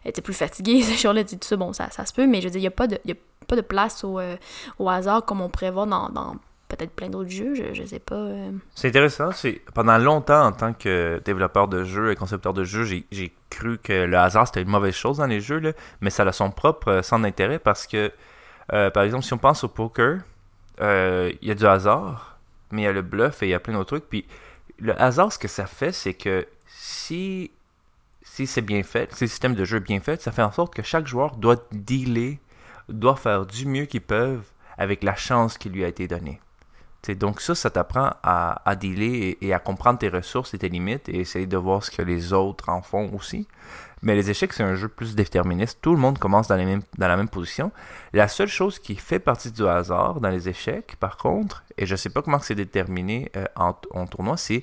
était 0.05 0.23
plus 0.23 0.35
fatigué 0.35 0.83
ce 0.83 0.99
jour-là, 0.99 1.23
tout 1.25 1.37
ça, 1.43 1.57
bon, 1.57 1.75
ça, 1.75 1.91
ça 1.91 2.07
se 2.07 2.15
peut, 2.15 2.27
mais 2.27 2.41
je 2.47 2.53
veux 2.53 2.59
dire, 2.59 2.59
il 2.59 2.63
n'y 2.63 2.69
a, 2.69 2.71
pas 2.71 2.87
de, 2.87 2.97
a 2.97 3.15
pas 3.47 3.57
de 3.57 3.61
place 3.61 4.05
au, 4.05 4.19
euh, 4.19 4.37
au 4.79 4.89
hasard 4.89 5.25
comme 5.25 5.41
on 5.41 5.49
prévoit 5.49 5.87
dans, 5.87 6.37
peut-être 6.69 6.91
plein 6.93 7.09
d'autres 7.09 7.31
jeux, 7.31 7.55
je, 7.55 7.81
ne 7.81 7.87
sais 7.87 7.99
pas. 7.99 8.17
Euh. 8.17 8.51
C'est 8.75 8.89
intéressant. 8.89 9.33
C'est 9.33 9.63
pendant 9.75 9.99
longtemps, 9.99 10.47
en 10.47 10.53
tant 10.53 10.73
que 10.73 11.21
développeur 11.25 11.69
de 11.69 11.85
jeux 11.85 12.11
et 12.11 12.17
concepteur 12.17 12.55
de 12.55 12.65
jeux, 12.65 12.85
j'ai 12.85 13.35
cru 13.51 13.79
que 13.79 14.05
le 14.05 14.19
hasard 14.19 14.47
c'était 14.47 14.63
une 14.63 14.69
mauvaise 14.69 14.95
chose 14.95 15.19
dans 15.19 15.27
les 15.27 15.41
jeux, 15.41 15.75
mais 16.01 16.11
ça 16.11 16.23
a 16.25 16.33
son 16.33 16.51
propre 16.51 16.89
euh, 16.89 17.03
centre 17.03 17.23
d'intérêt 17.23 17.59
parce 17.59 17.87
que, 17.87 18.13
par 18.69 19.03
exemple, 19.05 19.25
si 19.25 19.33
on 19.33 19.39
pense 19.39 19.63
au 19.65 19.69
poker, 19.69 20.21
il 20.81 21.39
y 21.43 21.51
a 21.51 21.55
du 21.55 21.67
hasard, 21.67 22.39
mais 22.73 22.83
il 22.83 22.85
y 22.85 22.89
a 22.89 22.93
le 22.93 23.03
bluff 23.03 23.43
et 23.43 23.47
il 23.47 23.51
y 23.51 23.55
a 23.55 23.61
plein 23.61 23.75
d'autres 23.75 23.97
trucs. 23.97 24.09
Puis 24.09 24.27
le 24.79 25.01
hasard, 25.01 25.33
ce 25.33 25.39
que 25.39 25.49
ça 25.49 25.67
fait, 25.67 25.93
c'est 25.93 26.15
que 26.15 26.47
si 26.67 27.51
si 28.37 28.47
c'est 28.47 28.61
bien 28.61 28.83
fait, 28.83 29.15
si 29.15 29.25
le 29.25 29.29
système 29.29 29.55
de 29.55 29.65
jeu 29.65 29.79
est 29.79 29.81
bien 29.81 29.99
fait, 29.99 30.21
ça 30.21 30.31
fait 30.31 30.43
en 30.43 30.53
sorte 30.53 30.75
que 30.75 30.83
chaque 30.83 31.07
joueur 31.07 31.37
doit 31.37 31.57
dealer 31.73 32.37
doivent 32.91 33.19
faire 33.19 33.47
du 33.47 33.65
mieux 33.65 33.87
qu'ils 33.87 34.03
peuvent 34.03 34.45
avec 34.77 35.03
la 35.03 35.17
chance 35.17 35.57
qui 35.57 35.71
lui 35.71 35.83
a 35.85 35.89
été 35.89 36.07
donnée. 36.07 36.39
donc 37.19 37.41
ça, 37.41 37.55
ça 37.55 37.71
t'apprend 37.71 38.11
à, 38.23 38.77
dealer 38.79 39.39
et, 39.41 39.55
à 39.55 39.59
comprendre 39.59 39.99
tes 40.01 40.11
ressources 40.11 40.53
et 40.53 40.59
tes 40.59 40.69
limites 40.69 41.09
et 41.09 41.21
essayer 41.21 41.47
de 41.47 41.57
voir 41.57 41.83
ce 41.83 41.91
que 41.91 42.03
les 42.03 42.35
autres 42.35 42.69
en 42.69 42.83
font 42.83 43.11
aussi. 43.15 43.49
Mais 44.03 44.15
les 44.15 44.29
échecs, 44.29 44.53
c'est 44.53 44.63
un 44.63 44.75
jeu 44.75 44.89
plus 44.89 45.15
déterministe. 45.15 45.79
Tout 45.81 45.93
le 45.93 45.99
monde 45.99 46.19
commence 46.19 46.47
dans, 46.47 46.57
la 46.99 47.17
même 47.17 47.29
position. 47.31 47.73
La 48.13 48.29
seule 48.29 48.49
chose 48.49 48.79
qui 48.79 48.97
fait 48.97 49.19
partie 49.19 49.51
du 49.51 49.67
hasard 49.67 50.21
dans 50.21 50.29
les 50.29 50.51
échecs, 50.51 50.97
par 51.01 51.17
contre, 51.17 51.65
et 51.79 51.87
je 51.87 51.95
ne 51.95 51.97
sais 51.97 52.11
pas 52.11 52.21
comment 52.21 52.41
c'est 52.41 52.55
déterminé 52.55 53.33
euh, 53.35 53.47
en 53.57 54.07
tournoi, 54.07 54.37
c'est 54.37 54.63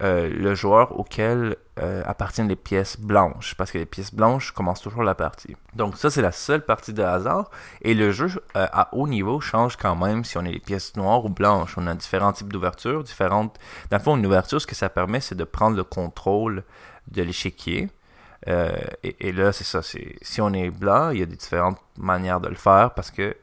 euh, 0.00 0.28
le 0.28 0.54
joueur 0.54 0.96
auquel 0.96 1.56
euh, 1.80 2.04
appartiennent 2.06 2.46
les 2.46 2.54
pièces 2.54 3.00
blanches, 3.00 3.56
parce 3.56 3.72
que 3.72 3.78
les 3.78 3.86
pièces 3.86 4.14
blanches 4.14 4.52
commencent 4.52 4.80
toujours 4.80 5.02
la 5.02 5.16
partie. 5.16 5.56
Donc 5.74 5.96
ça, 5.96 6.08
c'est 6.08 6.22
la 6.22 6.30
seule 6.30 6.64
partie 6.64 6.92
de 6.92 7.02
hasard, 7.02 7.50
et 7.82 7.94
le 7.94 8.12
jeu 8.12 8.28
euh, 8.56 8.66
à 8.72 8.94
haut 8.94 9.08
niveau 9.08 9.40
change 9.40 9.76
quand 9.76 9.96
même 9.96 10.22
si 10.22 10.38
on 10.38 10.44
est 10.44 10.52
les 10.52 10.60
pièces 10.60 10.94
noires 10.96 11.24
ou 11.24 11.30
blanches. 11.30 11.76
On 11.78 11.86
a 11.88 11.94
différents 11.94 12.32
types 12.32 12.52
d'ouvertures, 12.52 13.02
différentes... 13.02 13.58
Dans 13.90 13.96
le 13.96 14.02
fond, 14.02 14.16
une 14.16 14.24
ouverture, 14.24 14.60
ce 14.60 14.68
que 14.68 14.76
ça 14.76 14.88
permet, 14.88 15.20
c'est 15.20 15.34
de 15.34 15.44
prendre 15.44 15.76
le 15.76 15.84
contrôle 15.84 16.62
de 17.08 17.22
l'échiquier. 17.22 17.88
Et, 18.46 19.28
et, 19.28 19.32
là, 19.32 19.52
c'est 19.52 19.64
ça, 19.64 19.82
si 19.82 20.40
on 20.40 20.52
est 20.52 20.70
blanc, 20.70 21.10
il 21.10 21.18
y 21.18 21.22
a 21.22 21.26
différentes 21.26 21.80
manières 21.98 22.40
de 22.40 22.48
le 22.48 22.54
faire, 22.54 22.94
parce 22.94 23.10
que 23.10 23.36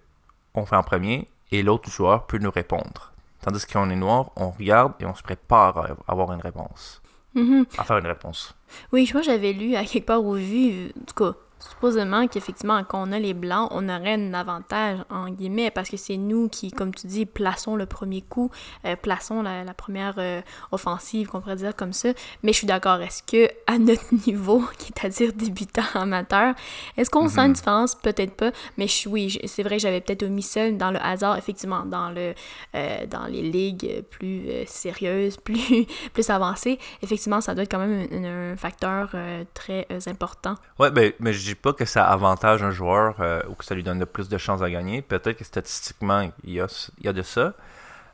on 0.53 0.65
fait 0.65 0.77
en 0.77 0.83
premier, 0.83 1.27
et 1.51 1.63
l'autre 1.63 1.91
joueur 1.91 2.25
peut 2.27 2.37
nous 2.37 2.49
répondre. 2.49 3.11
Tandis 3.45 3.63
qu'on 3.67 3.91
est 3.91 3.95
noir, 3.95 4.31
on 4.37 4.49
regarde 4.49 4.93
et 4.99 5.05
on 5.05 5.13
se 5.13 5.21
prépare 5.21 5.77
à 5.77 6.11
avoir 6.11 6.33
une 6.33 6.41
réponse. 6.41 6.99
Mm-hmm. 7.35 7.65
À 7.77 7.83
faire 7.83 7.99
une 7.99 8.07
réponse. 8.07 8.55
Oui, 8.91 9.07
moi 9.13 9.21
j'avais 9.21 9.53
lu 9.53 9.75
à 9.75 9.85
quelque 9.85 10.07
part 10.07 10.23
ou 10.23 10.33
vu, 10.33 10.87
en 10.99 11.05
tout 11.05 11.13
cas, 11.13 11.37
supposément 11.59 12.27
qu'effectivement, 12.27 12.83
quand 12.83 13.07
on 13.07 13.11
a 13.11 13.19
les 13.19 13.33
blancs, 13.33 13.69
on 13.71 13.87
aurait 13.89 14.13
un 14.13 14.33
avantage, 14.33 14.99
en 15.09 15.29
guillemets, 15.29 15.71
parce 15.71 15.89
que 15.89 15.97
c'est 15.97 16.17
nous 16.17 16.49
qui, 16.49 16.71
comme 16.71 16.93
tu 16.93 17.07
dis, 17.07 17.25
plaçons 17.25 17.75
le 17.75 17.85
premier 17.85 18.21
coup, 18.21 18.51
euh, 18.85 18.95
plaçons 18.95 19.41
la, 19.41 19.73
première 19.73 20.15
euh, 20.17 20.41
offensive, 20.71 21.27
qu'on 21.27 21.41
pourrait 21.41 21.55
dire 21.55 21.75
comme 21.75 21.93
ça. 21.93 22.09
Mais 22.43 22.51
je 22.51 22.59
suis 22.59 22.67
d'accord, 22.67 23.01
est-ce 23.01 23.23
que 23.23 23.51
à 23.67 23.77
notre 23.77 24.13
niveau, 24.27 24.63
qui 24.77 24.91
est 24.91 25.05
à 25.05 25.09
dire 25.09 25.33
débutant 25.33 25.83
amateur, 25.93 26.55
est-ce 26.97 27.09
qu'on 27.09 27.29
sent 27.29 27.41
une 27.41 27.47
mhm. 27.47 27.53
différence? 27.53 27.95
Peut-être 27.95 28.35
pas, 28.35 28.51
mais 28.77 28.87
je, 28.87 29.07
oui, 29.07 29.39
c'est 29.45 29.63
vrai, 29.63 29.79
j'avais 29.79 30.01
peut-être 30.01 30.23
omis 30.23 30.43
ça 30.43 30.71
dans 30.71 30.91
le 30.91 30.99
hasard, 31.01 31.37
effectivement, 31.37 31.85
dans, 31.85 32.09
le, 32.09 32.33
euh, 32.75 33.05
dans 33.07 33.25
les 33.27 33.41
ligues 33.41 34.03
plus 34.09 34.45
sérieuses, 34.67 35.37
plus, 35.45 35.85
plus 36.13 36.29
avancées, 36.29 36.79
effectivement, 37.01 37.41
ça 37.41 37.53
doit 37.53 37.63
être 37.63 37.71
quand 37.71 37.85
même 37.85 38.07
un, 38.11 38.57
facteur 38.57 39.15
très 39.53 39.87
important. 40.07 40.55
Ouais, 40.79 40.91
ben, 40.91 41.11
mais 41.19 41.33
je 41.33 41.44
pas 41.53 41.73
que 41.73 41.85
ça 41.85 42.07
avantage 42.07 42.63
un 42.63 42.71
joueur 42.71 43.17
euh, 43.19 43.43
ou 43.47 43.53
que 43.53 43.63
ça 43.63 43.75
lui 43.75 43.83
donne 43.83 43.99
de 43.99 44.05
plus 44.05 44.27
de 44.29 44.37
chances 44.39 44.63
à 44.63 44.69
gagner. 44.71 45.03
Peut-être 45.03 45.37
que 45.37 45.43
statistiquement, 45.43 46.31
il 46.43 46.53
y 46.53 46.59
a, 46.59 46.65
il 46.97 47.05
y 47.05 47.07
a 47.07 47.13
de 47.13 47.21
ça. 47.21 47.53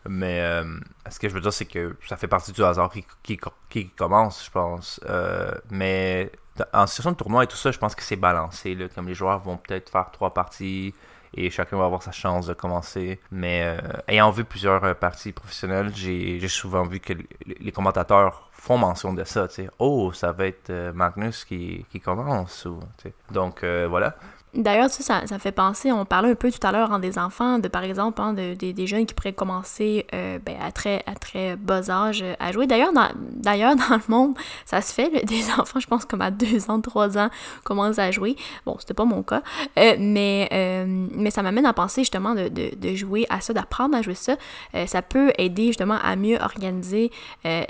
Mais 0.09 0.41
euh, 0.41 0.63
ce 1.09 1.19
que 1.19 1.29
je 1.29 1.33
veux 1.33 1.41
dire, 1.41 1.53
c'est 1.53 1.65
que 1.65 1.95
ça 2.07 2.17
fait 2.17 2.27
partie 2.27 2.51
du 2.51 2.63
hasard 2.63 2.91
qui, 2.91 3.37
qui, 3.69 3.89
commence, 3.89 4.45
je 4.45 4.51
pense. 4.51 4.99
Euh, 5.07 5.53
mais 5.69 6.31
en 6.73 6.87
situation 6.87 7.11
de 7.11 7.17
tournoi 7.17 7.43
et 7.43 7.47
tout 7.47 7.55
ça, 7.55 7.71
je 7.71 7.77
pense 7.77 7.95
que 7.95 8.03
c'est 8.03 8.15
balancé. 8.15 8.75
Là, 8.75 8.87
comme 8.93 9.07
les 9.07 9.13
joueurs 9.13 9.39
vont 9.39 9.57
peut-être 9.57 9.89
faire 9.89 10.09
trois 10.11 10.33
parties 10.33 10.93
et 11.33 11.49
chacun 11.49 11.77
va 11.77 11.85
avoir 11.85 12.03
sa 12.03 12.11
chance 12.11 12.47
de 12.47 12.53
commencer. 12.53 13.19
Mais 13.31 13.77
ayant 14.07 14.31
vu 14.31 14.43
plusieurs 14.43 14.95
parties 14.95 15.31
professionnelles, 15.31 15.91
j'ai 15.95 16.47
souvent 16.47 16.83
vu 16.83 16.99
que 16.99 17.13
les 17.45 17.71
commentateurs 17.71 18.51
font 18.61 18.77
mention 18.77 19.11
de 19.13 19.23
ça. 19.23 19.47
Oh, 19.79 20.13
ça 20.13 20.31
va 20.31 20.45
être 20.45 20.69
euh, 20.69 20.93
Magnus 20.93 21.45
qui, 21.45 21.83
qui 21.91 21.99
commence. 21.99 22.65
Ou, 22.65 22.79
Donc, 23.31 23.63
euh, 23.63 23.87
voilà. 23.89 24.15
D'ailleurs, 24.53 24.89
ça, 24.89 25.25
ça 25.27 25.39
fait 25.39 25.53
penser, 25.53 25.93
on 25.93 26.03
parlait 26.03 26.31
un 26.31 26.35
peu 26.35 26.51
tout 26.51 26.65
à 26.67 26.73
l'heure 26.73 26.91
en 26.91 26.99
des 26.99 27.17
enfants, 27.17 27.57
de 27.57 27.69
par 27.69 27.85
exemple, 27.85 28.21
hein, 28.21 28.33
de, 28.33 28.53
des 28.53 28.87
jeunes 28.87 29.05
qui 29.05 29.13
pourraient 29.13 29.31
commencer 29.31 30.05
euh, 30.13 30.39
ben, 30.45 30.57
à, 30.61 30.73
très, 30.73 31.03
à 31.05 31.15
très 31.15 31.55
bas 31.55 31.89
âge 31.89 32.25
à 32.37 32.51
jouer. 32.51 32.67
D'ailleurs, 32.67 32.91
dans, 32.91 33.07
d'ailleurs, 33.15 33.75
dans 33.89 33.95
le 33.95 34.01
monde, 34.09 34.35
ça 34.65 34.81
se 34.81 34.93
fait, 34.93 35.23
des 35.25 35.49
enfants, 35.57 35.79
je 35.79 35.87
pense, 35.87 36.03
comme 36.03 36.21
à 36.21 36.31
2 36.31 36.69
ans, 36.69 36.81
3 36.81 37.17
ans, 37.17 37.29
commencent 37.63 37.97
à 37.97 38.11
jouer. 38.11 38.35
Bon, 38.65 38.75
c'était 38.77 38.93
pas 38.93 39.05
mon 39.05 39.23
cas, 39.23 39.41
euh, 39.79 39.95
mais, 39.97 40.49
euh, 40.51 41.07
mais 41.13 41.31
ça 41.31 41.43
m'amène 41.43 41.65
à 41.65 41.71
penser 41.71 42.01
justement 42.01 42.35
de, 42.35 42.49
de, 42.49 42.75
de, 42.75 42.93
jouer 42.93 43.25
à 43.29 43.39
ça, 43.39 43.53
d'apprendre 43.53 43.95
à 43.95 44.01
jouer 44.01 44.15
ça. 44.15 44.35
ça 44.85 45.01
peut 45.01 45.31
aider 45.37 45.67
justement 45.67 45.97
à 46.03 46.17
mieux 46.17 46.37
organiser 46.41 47.09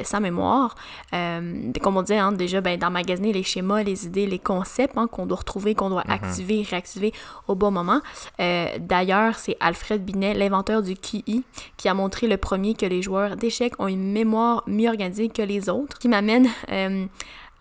sa 0.04 0.20
mémoire. 0.20 0.74
comme 1.12 1.98
on 1.98 2.02
dit, 2.02 2.16
hein, 2.16 2.32
déjà, 2.32 2.60
ben, 2.60 2.80
d'emmagasiner 2.80 3.34
les 3.34 3.44
schémas, 3.44 3.84
les 3.84 4.08
idées, 4.08 4.26
les 4.26 4.40
concepts 4.40 4.98
hein, 4.98 5.06
qu'on 5.06 5.28
doit 5.28 5.38
retrouver, 5.38 5.76
qu'on 5.76 5.90
doit 5.90 6.02
mm-hmm. 6.02 6.12
activer 6.12 6.64
au 7.48 7.56
bon 7.56 7.72
moment. 7.72 8.02
Euh, 8.40 8.68
d'ailleurs, 8.80 9.38
c'est 9.38 9.58
Alfred 9.60 10.04
Binet, 10.04 10.34
l'inventeur 10.34 10.82
du 10.82 10.96
QI, 10.96 11.44
qui 11.78 11.90
a 11.90 11.94
montré 11.94 12.28
le 12.28 12.38
premier 12.38 12.74
que 12.74 12.86
les 12.86 13.02
joueurs 13.02 13.36
d'échecs 13.38 13.74
ont 13.80 13.88
une 13.88 14.12
mémoire 14.12 14.64
mieux 14.68 14.90
organisée 14.90 15.30
que 15.30 15.42
les 15.42 15.70
autres, 15.70 15.98
qui 16.00 16.08
m'amène 16.08 16.48
euh, 16.72 17.06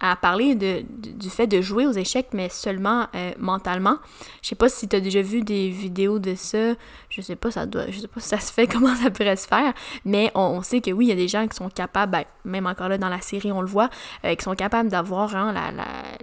à 0.01 0.17
parler 0.17 0.55
de, 0.55 0.83
du 0.89 1.31
fait 1.31 1.47
de 1.47 1.61
jouer 1.61 1.87
aux 1.87 1.93
échecs, 1.93 2.29
mais 2.33 2.49
seulement 2.49 3.07
euh, 3.15 3.33
mentalement. 3.39 3.99
Je 4.43 4.49
sais 4.49 4.55
pas 4.55 4.69
si 4.69 4.89
tu 4.89 4.97
as 4.97 5.01
déjà 5.01 5.23
vu 5.23 5.43
des 5.43 5.69
vidéos 5.69 6.19
de 6.19 6.35
ça. 6.35 6.75
Je 7.11 7.21
sais 7.21 7.37
pas, 7.37 7.51
ça 7.51 7.67
doit, 7.67 7.91
je 7.91 8.01
sais 8.01 8.09
pas 8.09 8.21
si 8.21 8.29
ça 8.29 8.41
se 8.41 8.53
fait, 8.53 8.67
comment 8.73 8.95
ça 8.97 9.11
pourrait 9.11 9.37
se 9.37 9.47
faire. 9.47 9.73
Mais 10.05 10.31
on, 10.35 10.63
sait 10.63 10.81
que 10.81 10.91
oui, 10.91 11.07
il 11.07 11.09
y 11.09 11.13
a 11.13 11.17
des 11.17 11.29
gens 11.29 11.47
qui 11.47 11.57
sont 11.57 11.69
capables, 11.69 12.13
ben, 12.13 12.25
même 12.45 12.67
encore 12.67 12.89
là 12.89 12.99
dans 12.99 13.09
la 13.09 13.21
série, 13.21 13.53
on 13.53 13.61
le 13.61 13.69
voit, 13.69 13.91
qui 14.23 14.43
sont 14.43 14.55
capables 14.55 14.89
d'avoir 14.89 15.37
hein, 15.37 15.55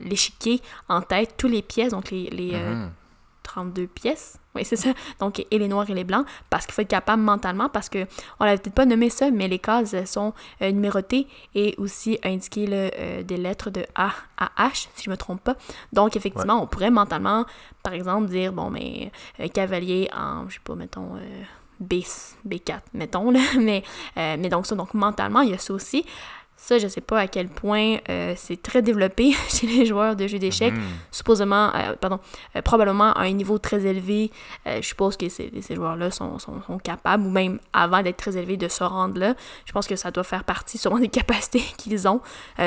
l'échiquier 0.01 0.61
en 0.89 1.01
tête, 1.01 1.35
tous 1.37 1.47
les 1.47 1.61
pièces, 1.61 1.91
donc 1.91 2.11
les, 2.11 2.29
les, 2.31 2.53
mm-hmm. 2.53 2.89
32 3.57 3.87
pièces. 3.87 4.37
Oui, 4.55 4.63
c'est 4.65 4.75
ça. 4.75 4.89
Donc, 5.19 5.43
et 5.49 5.57
les 5.57 5.67
noirs 5.67 5.89
et 5.89 5.93
les 5.95 6.03
blancs, 6.03 6.25
parce 6.49 6.65
qu'il 6.65 6.75
faut 6.75 6.81
être 6.83 6.87
capable 6.87 7.23
mentalement, 7.23 7.69
parce 7.69 7.89
que 7.89 8.05
on 8.39 8.45
l'avait 8.45 8.57
peut-être 8.57 8.75
pas 8.75 8.85
nommé 8.85 9.09
ça, 9.09 9.31
mais 9.31 9.47
les 9.47 9.57
cases 9.57 9.95
sont 10.05 10.33
euh, 10.61 10.71
numérotées 10.71 11.27
et 11.55 11.73
aussi 11.79 12.19
indiquer 12.23 12.67
euh, 12.71 13.23
des 13.23 13.37
lettres 13.37 13.71
de 13.71 13.83
A 13.95 14.11
à 14.37 14.69
H, 14.69 14.89
si 14.93 15.05
je 15.05 15.09
me 15.09 15.17
trompe 15.17 15.43
pas. 15.43 15.55
Donc, 15.91 16.15
effectivement, 16.15 16.61
on 16.61 16.67
pourrait 16.67 16.91
mentalement, 16.91 17.45
par 17.81 17.93
exemple, 17.93 18.27
dire, 18.27 18.53
bon, 18.53 18.69
mais 18.69 19.11
euh, 19.39 19.47
cavalier 19.47 20.07
en, 20.15 20.47
je 20.47 20.55
sais 20.55 20.61
pas, 20.63 20.75
mettons, 20.75 21.13
B, 21.79 21.95
B4, 22.47 22.79
mettons, 22.93 23.31
là. 23.31 23.39
Mais, 23.59 23.83
mais 24.15 24.49
donc, 24.49 24.67
ça, 24.67 24.75
donc 24.75 24.93
mentalement, 24.93 25.41
il 25.41 25.49
y 25.49 25.53
a 25.53 25.57
ça 25.57 25.73
aussi. 25.73 26.05
Ça, 26.59 26.79
je 26.79 26.87
sais 26.87 27.01
pas 27.01 27.19
à 27.19 27.27
quel 27.27 27.49
point 27.49 27.97
euh, 28.09 28.33
c'est 28.35 28.59
très 28.61 28.81
développé 28.81 29.31
chez 29.49 29.67
les 29.67 29.85
joueurs 29.85 30.15
de 30.15 30.25
jeux 30.27 30.39
d'échecs. 30.39 30.73
Mhm. 30.73 30.81
Supposément, 31.11 31.71
euh, 31.75 31.93
pardon, 31.95 32.19
euh, 32.55 32.61
probablement 32.63 33.13
à 33.13 33.21
un 33.21 33.31
niveau 33.31 33.59
très 33.59 33.85
élevé. 33.85 34.31
Je 34.65 34.81
suppose 34.81 35.15
que 35.17 35.29
ces, 35.29 35.51
ces 35.61 35.75
joueurs-là 35.75 36.09
sont, 36.11 36.39
sont, 36.39 36.61
sont 36.65 36.77
capables, 36.79 37.23
ou 37.25 37.29
même 37.29 37.59
avant 37.73 38.01
d'être 38.01 38.17
très 38.17 38.35
élevés, 38.35 38.57
de 38.57 38.67
se 38.67 38.83
rendre 38.83 39.19
là. 39.19 39.35
Je 39.65 39.71
pense 39.71 39.87
que 39.87 39.95
ça 39.95 40.09
doit 40.11 40.23
faire 40.23 40.43
partie 40.43 40.77
sûrement 40.79 40.99
des 40.99 41.07
capacités 41.19 41.61
qu'ils 41.77 42.07
ont. 42.07 42.21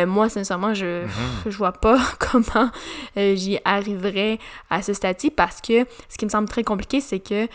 Moi, 0.07 0.29
sincèrement, 0.29 0.73
je, 0.73 1.03
Mhm. 1.05 1.09
je 1.47 1.57
vois 1.57 1.73
pas 1.73 1.99
comment 2.19 2.71
j'y 3.17 3.59
arriverais 3.65 4.39
à 4.71 4.83
ce 4.83 4.93
stade-ci 4.95 5.31
parce 5.31 5.61
que 5.61 5.85
ce 6.09 6.17
qui 6.17 6.25
me 6.25 6.31
semble 6.31 6.49
très 6.49 6.63
compliqué, 6.63 7.01
c'est 7.01 7.21
que 7.21 7.49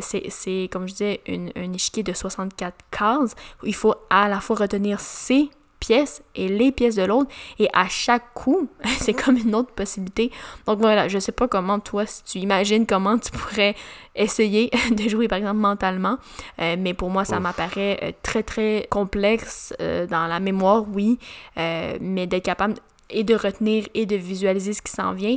c'est, 0.00 0.24
c'est, 0.30 0.68
comme 0.72 0.88
je 0.88 0.92
disais, 0.92 1.20
une, 1.26 1.52
un 1.54 1.72
échiquier 1.72 2.02
de 2.02 2.12
64 2.14 2.74
cases 2.90 3.34
où 3.62 3.66
il 3.66 3.74
faut 3.74 3.94
à 4.10 4.28
la 4.28 4.40
fois 4.40 4.56
retenir 4.56 5.00
ses 5.00 5.50
et 5.90 6.48
les 6.48 6.72
pièces 6.72 6.96
de 6.96 7.04
l'autre 7.04 7.30
et 7.58 7.68
à 7.72 7.88
chaque 7.88 8.34
coup, 8.34 8.68
c'est 8.98 9.14
comme 9.14 9.36
une 9.36 9.54
autre 9.54 9.72
possibilité. 9.72 10.30
Donc 10.66 10.78
voilà, 10.78 11.08
je 11.08 11.18
sais 11.18 11.32
pas 11.32 11.48
comment 11.48 11.78
toi, 11.78 12.06
si 12.06 12.22
tu 12.24 12.38
imagines 12.38 12.86
comment 12.86 13.18
tu 13.18 13.30
pourrais 13.30 13.74
essayer 14.14 14.70
de 14.90 15.08
jouer 15.08 15.28
par 15.28 15.38
exemple 15.38 15.58
mentalement, 15.58 16.18
euh, 16.60 16.76
mais 16.78 16.94
pour 16.94 17.10
moi 17.10 17.24
ça 17.24 17.40
m'apparaît 17.40 17.98
euh, 18.02 18.12
très 18.22 18.42
très 18.42 18.86
complexe 18.90 19.74
euh, 19.80 20.06
dans 20.06 20.26
la 20.26 20.40
mémoire, 20.40 20.84
oui, 20.92 21.18
euh, 21.58 21.96
mais 22.00 22.26
d'être 22.26 22.44
capable 22.44 22.74
et 23.10 23.22
de 23.22 23.34
retenir 23.34 23.86
et 23.94 24.06
de 24.06 24.16
visualiser 24.16 24.72
ce 24.72 24.82
qui 24.82 24.90
s'en 24.90 25.12
vient, 25.12 25.36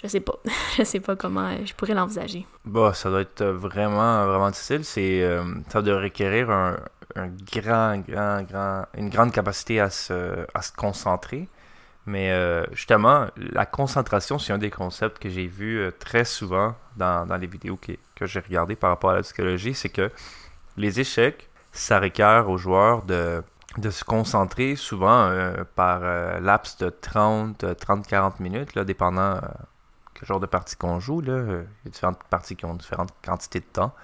je 0.00 0.06
sais 0.06 0.20
pas. 0.20 0.34
je 0.78 0.84
sais 0.84 1.00
pas 1.00 1.16
comment 1.16 1.50
je 1.64 1.74
pourrais 1.74 1.94
l'envisager. 1.94 2.46
Bah, 2.64 2.92
ça 2.94 3.10
doit 3.10 3.22
être 3.22 3.44
vraiment, 3.44 4.24
vraiment 4.26 4.50
difficile. 4.50 4.84
C'est, 4.84 5.28
ça 5.68 5.82
doit 5.82 6.00
requérir 6.00 6.50
un, 6.50 6.76
une 7.16 9.08
grande 9.10 9.32
capacité 9.32 9.80
à 9.80 9.90
se, 9.90 10.46
concentrer. 10.76 11.48
Mais 12.06 12.32
euh, 12.32 12.64
justement, 12.72 13.26
la 13.36 13.66
concentration, 13.66 14.38
c'est 14.38 14.52
un 14.52 14.58
des 14.58 14.70
concepts 14.70 15.18
que 15.18 15.28
j'ai 15.28 15.46
vu 15.46 15.78
euh, 15.78 15.90
très 15.90 16.24
souvent 16.24 16.74
dans, 16.96 17.26
les 17.38 17.46
vidéos 17.46 17.78
que, 17.78 18.26
j'ai 18.26 18.40
regardées 18.40 18.76
par 18.76 18.90
rapport 18.90 19.10
à 19.10 19.14
la 19.14 19.22
psychologie. 19.22 19.74
C'est 19.74 19.90
que 19.90 20.10
les 20.76 21.00
échecs, 21.00 21.48
ça 21.72 22.00
requiert 22.00 22.48
aux 22.48 22.56
joueurs 22.56 23.02
de, 23.02 23.42
se 23.90 24.02
concentrer 24.02 24.76
souvent 24.76 25.28
euh, 25.28 25.62
par 25.76 26.00
laps 26.40 26.78
de 26.78 26.90
30, 26.90 27.64
30-40 27.64 28.42
minutes, 28.42 28.74
là, 28.74 28.84
dépendant 28.84 29.40
quel 30.14 30.26
genre 30.26 30.40
de 30.40 30.46
partie 30.46 30.76
qu'on 30.76 31.00
joue. 31.00 31.22
Il 31.22 31.28
y 31.28 31.30
a 31.30 31.90
différentes 31.90 32.24
parties 32.24 32.56
qui 32.56 32.64
ont 32.64 32.74
différentes 32.74 33.12
quantités 33.22 33.60
de 33.60 33.66
temps. 33.66 33.94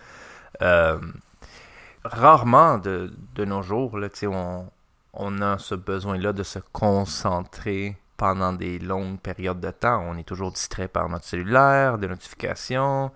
Rarement 2.13 2.79
de, 2.79 3.13
de 3.35 3.45
nos 3.45 3.63
jours, 3.63 3.99
là, 3.99 4.09
on, 4.25 4.67
on 5.13 5.43
a 5.43 5.59
ce 5.59 5.75
besoin-là 5.75 6.33
de 6.33 6.43
se 6.43 6.59
concentrer 6.73 7.97
pendant 8.17 8.53
des 8.53 8.79
longues 8.79 9.19
périodes 9.19 9.61
de 9.61 9.71
temps. 9.71 10.03
On 10.09 10.17
est 10.17 10.25
toujours 10.25 10.53
distrait 10.53 10.89
par 10.89 11.09
notre 11.09 11.25
cellulaire, 11.25 11.99
des 11.99 12.09
notifications. 12.09 13.11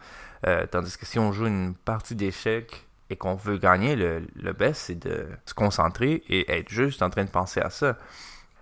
Euh, 0.47 0.67
tandis 0.67 0.97
que 0.97 1.07
si 1.07 1.19
on 1.19 1.33
joue 1.33 1.47
une 1.47 1.75
partie 1.75 2.15
d'échecs 2.15 2.87
et 3.09 3.17
qu'on 3.17 3.35
veut 3.35 3.59
gagner, 3.59 3.97
le, 3.97 4.27
le 4.37 4.53
best, 4.53 4.83
c'est 4.83 4.99
de 4.99 5.27
se 5.45 5.55
concentrer 5.55 6.23
et 6.29 6.51
être 6.51 6.69
juste 6.69 7.03
en 7.03 7.11
train 7.11 7.25
de 7.25 7.31
penser 7.31 7.61
à 7.61 7.71
ça. 7.71 7.97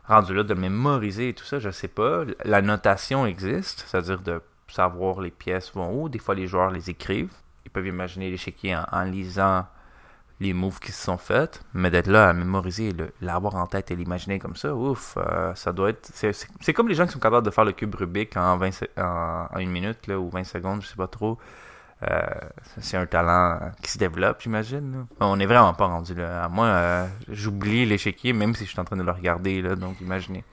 Rendu 0.06 0.32
là, 0.34 0.42
de 0.42 0.54
mémoriser 0.54 1.28
et 1.30 1.34
tout 1.34 1.44
ça, 1.44 1.58
je 1.58 1.70
sais 1.70 1.88
pas. 1.88 2.22
La 2.44 2.62
notation 2.62 3.26
existe, 3.26 3.84
c'est-à-dire 3.86 4.20
de 4.20 4.40
savoir 4.68 5.20
les 5.20 5.30
pièces 5.30 5.72
vont 5.74 5.92
où. 5.92 6.08
Des 6.08 6.18
fois, 6.18 6.34
les 6.34 6.46
joueurs 6.46 6.70
les 6.70 6.88
écrivent. 6.88 7.34
Ils 7.64 7.70
peuvent 7.70 7.86
imaginer 7.86 8.30
l'échiquier 8.30 8.74
en, 8.76 8.86
en 8.90 9.02
lisant 9.02 9.66
les 10.40 10.52
moves 10.52 10.78
qui 10.78 10.92
se 10.92 11.02
sont 11.04 11.18
faits, 11.18 11.62
mais 11.74 11.90
d'être 11.90 12.06
là 12.06 12.28
à 12.28 12.32
mémoriser, 12.32 12.92
l'avoir 13.20 13.56
en 13.56 13.66
tête 13.66 13.90
et 13.90 13.96
l'imaginer 13.96 14.38
comme 14.38 14.54
ça, 14.56 14.74
ouf, 14.74 15.16
euh, 15.18 15.54
ça 15.54 15.72
doit 15.72 15.90
être... 15.90 16.10
C'est, 16.14 16.72
comme 16.72 16.88
les 16.88 16.94
gens 16.94 17.06
qui 17.06 17.12
sont 17.12 17.18
capables 17.18 17.44
de 17.46 17.50
faire 17.50 17.64
le 17.64 17.72
cube 17.72 17.94
Rubik 17.94 18.36
en, 18.36 18.56
20 18.56 18.70
se- 18.70 18.84
en, 18.96 19.46
en 19.52 19.58
une 19.58 19.70
minute 19.70 20.06
là, 20.06 20.18
ou 20.20 20.30
20 20.30 20.44
secondes, 20.44 20.82
je 20.82 20.86
sais 20.88 20.96
pas 20.96 21.08
trop. 21.08 21.38
Euh, 22.02 22.22
c'est 22.80 22.96
un 22.96 23.06
talent 23.06 23.58
qui 23.82 23.90
se 23.90 23.98
développe, 23.98 24.40
j'imagine. 24.40 25.06
On 25.20 25.36
n'est 25.36 25.46
vraiment 25.46 25.74
pas 25.74 25.86
rendu 25.86 26.14
là. 26.14 26.48
Moi, 26.48 26.66
euh, 26.66 27.06
j'oublie 27.28 27.86
l'échiquier 27.86 28.32
même 28.32 28.54
si 28.54 28.64
je 28.64 28.70
suis 28.70 28.80
en 28.80 28.84
train 28.84 28.96
de 28.96 29.02
le 29.02 29.10
regarder, 29.10 29.60
là, 29.62 29.74
donc 29.74 30.00
imaginez. 30.00 30.44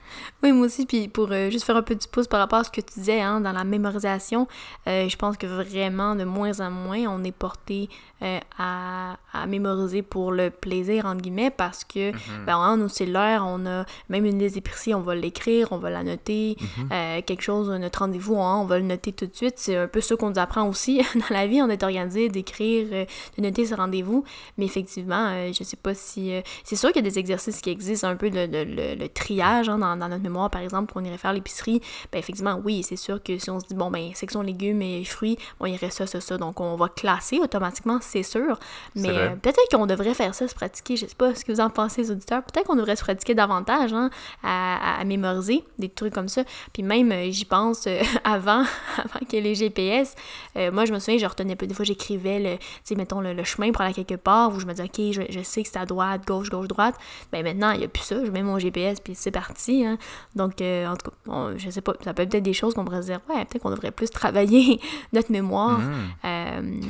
Oui, 0.42 0.52
moi 0.52 0.66
aussi, 0.66 0.86
puis 0.86 1.08
pour 1.08 1.30
euh, 1.30 1.50
juste 1.50 1.64
faire 1.64 1.76
un 1.76 1.82
peu 1.82 1.94
du 1.94 2.06
pouce 2.08 2.26
par 2.26 2.40
rapport 2.40 2.60
à 2.60 2.64
ce 2.64 2.70
que 2.70 2.80
tu 2.80 2.98
disais 2.98 3.20
hein, 3.20 3.40
dans 3.40 3.52
la 3.52 3.64
mémorisation, 3.64 4.48
euh, 4.86 5.08
je 5.08 5.16
pense 5.16 5.36
que 5.36 5.46
vraiment, 5.46 6.16
de 6.16 6.24
moins 6.24 6.60
en 6.60 6.70
moins, 6.70 6.98
on 7.06 7.22
est 7.22 7.32
porté 7.32 7.88
euh, 8.22 8.38
à, 8.58 9.18
à 9.34 9.46
mémoriser 9.46 10.00
pour 10.00 10.32
le 10.32 10.48
plaisir, 10.48 11.04
entre 11.04 11.20
guillemets, 11.20 11.50
parce 11.50 11.84
que, 11.84 12.12
ben, 12.46 12.56
hein, 12.56 12.78
nos 12.78 12.88
cellulaires, 12.88 13.44
on 13.46 13.66
a 13.66 13.84
même 14.08 14.24
une 14.24 14.38
liste 14.38 14.54
d'épicerie, 14.54 14.94
on 14.94 15.02
va 15.02 15.14
l'écrire, 15.14 15.68
on 15.70 15.76
va 15.76 15.90
la 15.90 16.02
noter, 16.02 16.56
euh, 16.92 17.20
quelque 17.20 17.42
chose, 17.42 17.68
notre 17.68 17.98
rendez-vous, 17.98 18.40
hein, 18.40 18.56
on 18.62 18.64
va 18.64 18.78
le 18.78 18.84
noter 18.84 19.12
tout 19.12 19.26
de 19.26 19.36
suite. 19.36 19.54
C'est 19.56 19.76
un 19.76 19.86
peu 19.86 20.00
ça 20.00 20.16
qu'on 20.16 20.30
nous 20.30 20.38
apprend 20.38 20.66
aussi 20.66 21.02
dans 21.14 21.34
la 21.34 21.35
vie, 21.46 21.60
on 21.60 21.68
est 21.68 21.82
organisé, 21.82 22.30
d'écrire, 22.30 22.86
euh, 22.92 23.04
de 23.36 23.42
noter 23.42 23.66
ce 23.66 23.74
rendez-vous, 23.74 24.24
mais 24.56 24.64
effectivement, 24.64 25.26
euh, 25.34 25.52
je 25.52 25.62
sais 25.64 25.76
pas 25.76 25.92
si... 25.94 26.32
euh, 26.32 26.40
c'est 26.64 26.76
sûr 26.76 26.90
qu'il 26.92 27.04
y 27.04 27.06
a 27.06 27.10
des 27.10 27.18
exercices 27.18 27.60
qui 27.60 27.68
existent, 27.68 28.08
un 28.08 28.16
peu 28.16 28.30
le, 28.30 28.46
le- 28.46 28.64
le- 28.64 28.94
le 28.94 29.08
triage 29.10 29.68
hein, 29.68 29.76
dans, 29.76 29.96
dans 29.96 30.08
notre 30.08 30.22
mémoire, 30.22 30.48
par 30.50 30.62
exemple, 30.62 30.92
qu'on 30.94 31.04
irait 31.04 31.18
faire 31.18 31.34
l'épicerie. 31.34 31.82
Ben 32.12 32.18
effectivement, 32.18 32.58
oui, 32.64 32.82
c'est 32.82 32.96
sûr 32.96 33.22
que 33.22 33.36
si 33.36 33.50
on 33.50 33.60
se 33.60 33.66
dit, 33.66 33.74
bon, 33.74 33.90
ben, 33.90 34.12
section 34.14 34.40
légumes 34.40 34.80
et 34.80 35.04
fruits, 35.04 35.36
bon, 35.60 35.66
il 35.66 35.76
reste 35.76 35.98
ça, 35.98 36.06
ça, 36.06 36.20
ça, 36.20 36.38
donc 36.38 36.60
on 36.60 36.76
va 36.76 36.88
classer 36.88 37.38
automatiquement, 37.40 37.98
c'est 38.00 38.22
sûr. 38.22 38.58
Mais 38.94 39.10
peut-être 39.42 39.68
qu'on 39.76 39.86
devrait 39.86 40.14
faire 40.14 40.34
ça, 40.34 40.46
se 40.46 40.54
pratiquer, 40.54 40.96
je 40.96 41.06
sais 41.06 41.14
pas 41.18 41.34
ce 41.34 41.44
que 41.44 41.50
vous 41.52 41.60
en 41.60 41.68
pensez, 41.68 42.02
les 42.02 42.10
auditeurs, 42.12 42.42
peut-être 42.44 42.66
qu'on 42.66 42.76
devrait 42.76 42.94
se 42.96 43.02
pratiquer 43.02 43.34
davantage, 43.34 43.92
hein, 43.92 44.10
à, 44.44 44.94
à- 44.96 45.00
à 45.00 45.04
mémoriser 45.04 45.64
des 45.78 45.88
trucs 45.88 46.14
comme 46.14 46.28
ça. 46.28 46.44
Puis 46.72 46.82
même, 46.84 47.12
j'y 47.32 47.44
pense 47.44 47.88
avant, 48.24 48.62
avant 48.98 49.18
qu'il 49.28 49.34
y 49.34 49.36
ait 49.38 49.40
les 49.40 49.54
GPS. 49.54 50.14
euh, 50.56 50.70
moi, 50.70 50.84
je 50.84 50.92
me 50.92 50.98
souviens, 50.98 51.18
je 51.26 51.30
retenais 51.30 51.56
pas. 51.56 51.66
Des 51.66 51.74
fois, 51.74 51.84
j'écrivais, 51.84 52.38
le, 52.38 52.56
tu 52.58 52.64
sais, 52.84 52.94
mettons, 52.94 53.20
le, 53.20 53.32
le 53.32 53.44
chemin 53.44 53.72
pour 53.72 53.82
aller 53.82 53.92
quelque 53.94 54.14
part 54.14 54.52
où 54.54 54.60
je 54.60 54.66
me 54.66 54.72
disais, 54.72 54.84
OK, 54.84 55.12
je, 55.12 55.22
je 55.30 55.42
sais 55.42 55.62
que 55.62 55.68
c'est 55.68 55.78
à 55.78 55.86
droite, 55.86 56.26
gauche, 56.26 56.50
gauche, 56.50 56.68
droite. 56.68 56.94
Ben 57.32 57.42
maintenant, 57.44 57.70
il 57.72 57.78
n'y 57.78 57.84
a 57.84 57.88
plus 57.88 58.02
ça. 58.02 58.24
Je 58.24 58.30
mets 58.30 58.42
mon 58.42 58.58
GPS, 58.58 59.00
puis 59.00 59.14
c'est 59.14 59.30
parti. 59.30 59.84
hein. 59.84 59.98
Donc, 60.34 60.60
euh, 60.60 60.86
en 60.86 60.96
tout 60.96 61.10
cas, 61.10 61.16
on- 61.26 61.56
je 61.58 61.70
sais 61.70 61.80
pas, 61.80 61.92
ça 62.02 62.14
peut 62.14 62.22
être 62.22 62.36
des 62.36 62.52
choses 62.52 62.74
qu'on 62.74 62.84
pourrait 62.84 63.02
se 63.02 63.06
dire, 63.08 63.20
ouais, 63.28 63.44
peut-être 63.44 63.62
qu'on 63.62 63.70
devrait 63.70 63.90
plus 63.90 64.10
travailler 64.10 64.80
notre 65.12 65.30
mémoire 65.32 65.78
Mhm. 65.80 65.92
euh, 66.24 66.80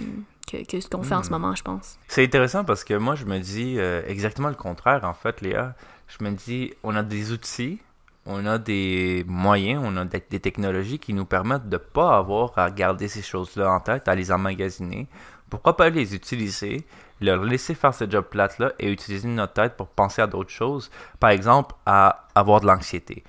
que, 0.50 0.64
que 0.64 0.80
ce 0.80 0.88
qu'on 0.88 1.02
fait 1.02 1.14
en 1.14 1.22
ce 1.22 1.30
moment, 1.30 1.54
je 1.54 1.62
pense. 1.62 1.98
C'est 2.08 2.22
intéressant 2.22 2.64
parce 2.64 2.84
que 2.84 2.94
moi, 2.94 3.14
je 3.16 3.24
me 3.24 3.38
dis 3.38 3.76
euh, 3.78 4.02
exactement 4.06 4.48
le 4.48 4.54
contraire, 4.54 5.04
en 5.04 5.14
fait, 5.14 5.40
Léa. 5.40 5.74
Je 6.06 6.24
me 6.24 6.30
dis, 6.30 6.72
on 6.84 6.94
a 6.94 7.02
des 7.02 7.32
outils, 7.32 7.80
on 8.26 8.44
a 8.46 8.58
des 8.58 9.24
moyens, 9.26 9.82
on 9.84 9.96
a 9.96 10.04
des, 10.04 10.20
technologies 10.20 10.98
qui 10.98 11.14
nous 11.14 11.24
permettent 11.24 11.68
de 11.68 11.76
ne 11.76 11.80
pas 11.80 12.18
avoir 12.18 12.58
à 12.58 12.70
garder 12.70 13.08
ces 13.08 13.22
choses-là 13.22 13.70
en 13.70 13.80
tête, 13.80 14.08
à 14.08 14.14
les 14.14 14.32
emmagasiner. 14.32 15.08
Pourquoi 15.48 15.76
pas 15.76 15.88
les 15.90 16.14
utiliser, 16.14 16.84
leur 17.20 17.42
laisser 17.44 17.74
faire 17.74 17.94
ce 17.94 18.10
job 18.10 18.24
plate-là 18.28 18.72
et 18.78 18.90
utiliser 18.90 19.28
notre 19.28 19.52
tête 19.52 19.76
pour 19.76 19.88
penser 19.88 20.22
à 20.22 20.26
d'autres 20.26 20.50
choses? 20.50 20.90
Par 21.20 21.30
exemple, 21.30 21.74
à 21.86 22.26
avoir 22.34 22.60
de 22.60 22.66
l'anxiété. 22.66 23.22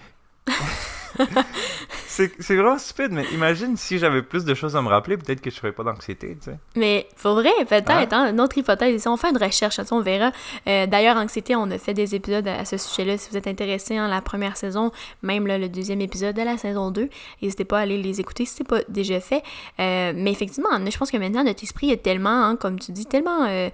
c'est 2.08 2.56
vraiment 2.56 2.78
stupide, 2.78 3.12
mais 3.12 3.26
imagine 3.34 3.78
si 3.78 3.98
j'avais 4.00 4.22
plus 4.22 4.46
de 4.46 4.54
choses 4.54 4.76
à 4.76 4.82
me 4.82 4.88
rappeler, 4.88 5.18
peut-être 5.18 5.42
que 5.42 5.50
je 5.50 5.56
ne 5.56 5.60
ferais 5.60 5.72
pas 5.72 5.84
d'anxiété, 5.84 6.38
tu 6.42 6.52
sais. 6.52 6.58
Mais 6.76 7.08
pour 7.22 7.36
vrai, 7.36 7.52
peut-être, 7.68 8.14
hein, 8.14 8.32
une 8.32 8.42
autre 8.42 8.58
hypothèse. 8.58 9.02
Si 9.02 9.08
on 9.08 9.18
fait 9.18 9.30
une 9.30 9.38
recherche, 9.38 9.80
on 9.92 10.02
verra. 10.02 10.32
Euh, 10.68 10.86
D'ailleurs, 10.88 11.18
Anxiété, 11.18 11.56
on 11.56 11.70
a 11.72 11.78
fait 11.78 11.94
des 11.94 12.16
épisodes 12.16 12.48
à 12.48 12.66
ce 12.66 12.78
sujet-là. 12.78 13.18
Si 13.18 13.30
vous 13.30 13.38
êtes 13.38 13.48
intéressé 13.48 14.00
en 14.00 14.08
la 14.08 14.22
première 14.22 14.58
saison, 14.58 14.92
même 15.22 15.48
là, 15.48 15.58
le 15.58 15.70
deuxième 15.70 16.02
épisode 16.02 16.36
de 16.36 16.42
la 16.42 16.58
saison 16.58 16.92
2, 16.92 17.10
n'hésitez 17.42 17.66
pas 17.66 17.80
à 17.80 17.82
aller 17.82 18.02
les 18.02 18.20
écouter 18.20 18.46
si 18.46 18.56
c'est 18.56 18.68
pas 18.68 18.82
déjà 18.90 19.20
fait. 19.20 19.44
Euh, 19.80 20.14
mais 20.16 20.32
effectivement, 20.32 20.70
je 20.90 20.98
pense 20.98 21.12
que 21.12 21.18
maintenant, 21.18 21.44
notre 21.44 21.64
esprit 21.64 21.92
est 21.92 22.04
tellement, 22.04 22.44
hein, 22.44 22.56
comme 22.56 22.80
tu 22.80 22.92
dis, 22.92 23.06
tellement 23.06 23.46
euh, 23.46 23.70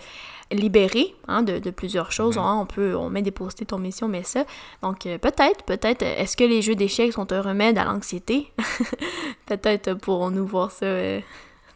libéré 0.53 1.15
hein, 1.27 1.41
de, 1.43 1.59
de 1.59 1.71
plusieurs 1.71 2.11
choses. 2.11 2.37
hein. 2.37 2.59
on 2.61 2.65
peut, 2.65 2.95
on 2.95 3.09
met 3.09 3.21
des 3.21 3.31
post 3.31 3.65
ton 3.65 3.77
mission, 3.77 4.07
mais 4.07 4.23
ça. 4.23 4.45
Donc 4.81 5.05
euh, 5.05 5.17
peut-être, 5.17 5.63
peut-être, 5.65 6.01
est-ce 6.03 6.37
que 6.37 6.43
les 6.43 6.61
jeux 6.61 6.75
d'échecs 6.75 7.13
sont 7.13 7.31
un 7.31 7.41
remède 7.41 7.77
à 7.77 7.83
l'anxiété? 7.85 8.51
peut-être 9.45 9.93
pourrons-nous 9.95 10.45
voir 10.45 10.71
ça 10.71 10.85
euh, 10.85 11.19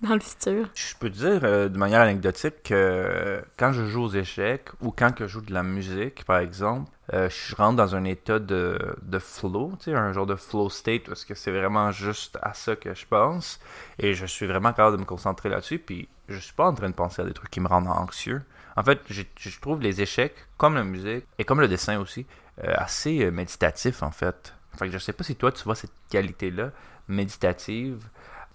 dans 0.01 0.13
le 0.13 0.19
futur. 0.19 0.67
Je 0.75 0.93
peux 0.99 1.09
te 1.09 1.17
dire 1.17 1.39
euh, 1.43 1.69
de 1.69 1.77
manière 1.77 2.01
anecdotique 2.01 2.63
que 2.63 3.41
quand 3.57 3.71
je 3.73 3.85
joue 3.85 4.03
aux 4.03 4.11
échecs 4.11 4.69
ou 4.81 4.91
quand 4.91 5.11
je 5.19 5.27
joue 5.27 5.41
de 5.41 5.53
la 5.53 5.63
musique, 5.63 6.25
par 6.25 6.39
exemple, 6.39 6.89
je 7.13 7.55
rentre 7.55 7.77
dans 7.77 7.95
un 7.95 8.03
état 8.03 8.37
de, 8.37 8.77
de 9.01 9.19
flow, 9.19 9.71
un 9.87 10.11
genre 10.11 10.25
de 10.25 10.35
flow 10.35 10.69
state 10.69 11.03
parce 11.07 11.23
que 11.23 11.35
c'est 11.35 11.51
vraiment 11.51 11.89
juste 11.91 12.37
à 12.41 12.53
ça 12.53 12.75
que 12.75 12.93
je 12.93 13.05
pense 13.07 13.61
et 13.97 14.13
je 14.13 14.25
suis 14.25 14.45
vraiment 14.45 14.73
capable 14.73 14.97
de 14.97 15.01
me 15.01 15.05
concentrer 15.05 15.47
là-dessus 15.47 15.79
puis 15.79 16.09
je 16.27 16.37
suis 16.37 16.53
pas 16.53 16.67
en 16.67 16.73
train 16.73 16.89
de 16.89 16.93
penser 16.93 17.21
à 17.21 17.25
des 17.25 17.31
trucs 17.31 17.49
qui 17.49 17.61
me 17.61 17.67
rendent 17.69 17.87
anxieux. 17.87 18.41
En 18.77 18.83
fait, 18.83 19.01
je, 19.09 19.23
trouve 19.59 19.81
les 19.81 20.01
échecs, 20.01 20.35
comme 20.57 20.75
la 20.75 20.83
musique 20.83 21.25
et 21.39 21.43
comme 21.43 21.59
le 21.59 21.67
dessin 21.67 21.99
aussi, 21.99 22.27
euh, 22.63 22.73
assez 22.77 23.23
euh, 23.23 23.31
méditatifs 23.31 24.03
en 24.03 24.11
fait. 24.11 24.53
Fait 24.77 24.85
que 24.85 24.91
je 24.91 24.99
sais 24.99 25.13
pas 25.13 25.23
si 25.23 25.35
toi 25.35 25.51
tu 25.51 25.63
vois 25.63 25.73
cette 25.73 25.91
qualité-là 26.11 26.69
méditative 27.07 28.07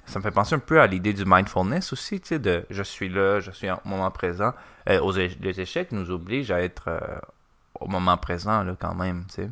ça 0.05 0.19
me 0.19 0.25
fait 0.25 0.31
penser 0.33 0.55
un 0.57 0.59
peu 0.59 0.81
à 0.81 0.87
l'idée 0.89 1.13
du 1.13 1.25
mindfulness 1.25 1.93
aussi, 1.93 2.21
tu 2.21 2.29
sais, 2.29 2.39
de 2.41 2.67
je 2.71 2.83
suis 2.83 3.09
là, 3.09 3.39
je 3.39 3.53
suis 3.53 3.71
en 3.71 3.81
moment 3.85 4.11
présent. 4.11 4.53
Euh, 4.89 5.31
les 5.41 5.61
échecs 5.61 5.93
nous 5.93 6.11
obligent 6.11 6.51
à 6.51 6.61
être 6.61 7.23
au 7.79 7.87
moment 7.87 8.17
présent, 8.17 8.65
là, 8.65 8.77
quand 8.79 8.97
même, 8.97 9.25
tu 9.27 9.35
sais. 9.35 9.51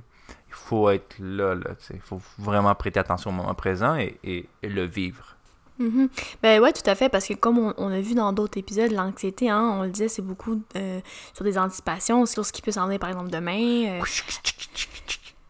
Il 0.48 0.54
faut 0.54 0.90
être 0.90 1.14
là, 1.20 1.54
là, 1.54 1.70
tu 1.78 1.84
sais. 1.86 1.94
Il 1.94 2.00
faut 2.00 2.20
vraiment 2.36 2.74
prêter 2.74 2.98
attention 2.98 3.30
au 3.30 3.32
moment 3.32 3.54
présent 3.54 3.96
et 3.96 4.48
le 4.64 4.82
vivre. 4.82 5.36
Mhm. 5.80 6.10
Ben 6.42 6.60
ouais, 6.60 6.72
tout 6.74 6.88
à 6.88 6.94
fait, 6.94 7.08
parce 7.08 7.26
que 7.26 7.32
comme 7.32 7.58
on, 7.58 7.74
on 7.78 7.90
a 7.90 8.00
vu 8.00 8.14
dans 8.14 8.32
d'autres 8.34 8.58
épisodes, 8.58 8.92
l'anxiété, 8.92 9.48
hein, 9.48 9.76
on 9.78 9.82
le 9.82 9.88
disait, 9.88 10.08
c'est 10.08 10.20
beaucoup 10.22 10.60
euh, 10.76 11.00
sur 11.32 11.42
des 11.42 11.56
anticipations, 11.56 12.26
sur 12.26 12.44
ce 12.44 12.52
qui 12.52 12.60
peut 12.60 12.70
s'en 12.70 12.84
venir, 12.84 13.00
par 13.00 13.08
exemple, 13.08 13.30
demain, 13.30 13.88
euh, 13.88 14.00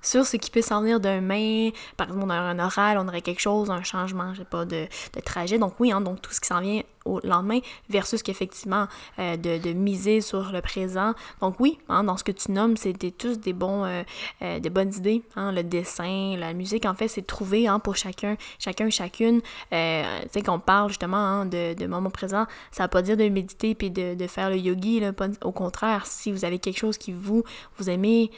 sur 0.01 0.25
ce 0.25 0.37
qui 0.37 0.51
peut 0.53 0.62
s'en 0.62 0.83
venir 0.83 1.01
demain. 1.01 1.71
Par 1.97 2.07
exemple, 2.07 2.25
on 2.25 2.31
un 2.31 2.59
oral, 2.61 2.99
on 2.99 3.09
aurait 3.09 3.23
quelque 3.23 3.40
chose, 3.40 3.71
un 3.71 3.83
changement, 3.83 4.33
je 4.35 4.38
sais 4.38 4.45
pas, 4.49 4.64
de, 4.64 4.87
de 5.14 5.21
trajet. 5.21 5.59
Donc 5.59 5.75
oui, 5.81 5.90
hein, 5.90 6.01
donc 6.01 6.23
tout 6.23 6.33
ce 6.33 6.40
qui 6.40 6.47
s'en 6.47 6.61
vient 6.61 6.83
au 7.04 7.20
lendemain 7.24 7.60
versus 7.88 8.22
qu'effectivement 8.22 8.86
euh, 9.18 9.36
de, 9.36 9.58
de 9.58 9.72
miser 9.72 10.20
sur 10.20 10.52
le 10.52 10.60
présent. 10.60 11.14
Donc 11.40 11.56
oui, 11.60 11.78
hein, 11.88 12.04
dans 12.04 12.16
ce 12.16 12.24
que 12.24 12.32
tu 12.32 12.52
nommes, 12.52 12.76
c'était 12.76 13.10
tous 13.10 13.38
des 13.38 13.52
bons, 13.52 13.84
euh, 13.84 14.02
euh, 14.42 14.58
des 14.60 14.70
bonnes 14.70 14.92
idées. 14.94 15.22
Hein, 15.36 15.52
le 15.52 15.62
dessin, 15.62 16.36
la 16.38 16.52
musique, 16.52 16.84
en 16.84 16.94
fait, 16.94 17.08
c'est 17.08 17.26
trouvé 17.26 17.68
hein, 17.68 17.78
pour 17.78 17.96
chacun, 17.96 18.36
chacun, 18.58 18.90
chacune. 18.90 19.40
Tu 19.40 19.46
sais, 19.70 20.42
qu'on 20.44 20.58
parle 20.58 20.88
justement 20.88 21.16
hein, 21.16 21.46
de, 21.46 21.74
de 21.74 21.86
moment 21.86 22.10
présent, 22.10 22.46
ça 22.70 22.84
veut 22.84 22.88
pas 22.88 23.02
dire 23.02 23.16
de 23.16 23.28
méditer 23.28 23.74
puis 23.74 23.90
de, 23.90 24.14
de 24.14 24.26
faire 24.26 24.50
le 24.50 24.56
yogi, 24.56 25.00
là, 25.00 25.12
pas- 25.12 25.28
au 25.42 25.52
contraire, 25.52 26.06
si 26.06 26.32
vous 26.32 26.44
avez 26.44 26.58
quelque 26.58 26.78
chose 26.78 26.98
qui 26.98 27.12
vous, 27.12 27.44
vous 27.78 27.90
aimez 27.90 28.30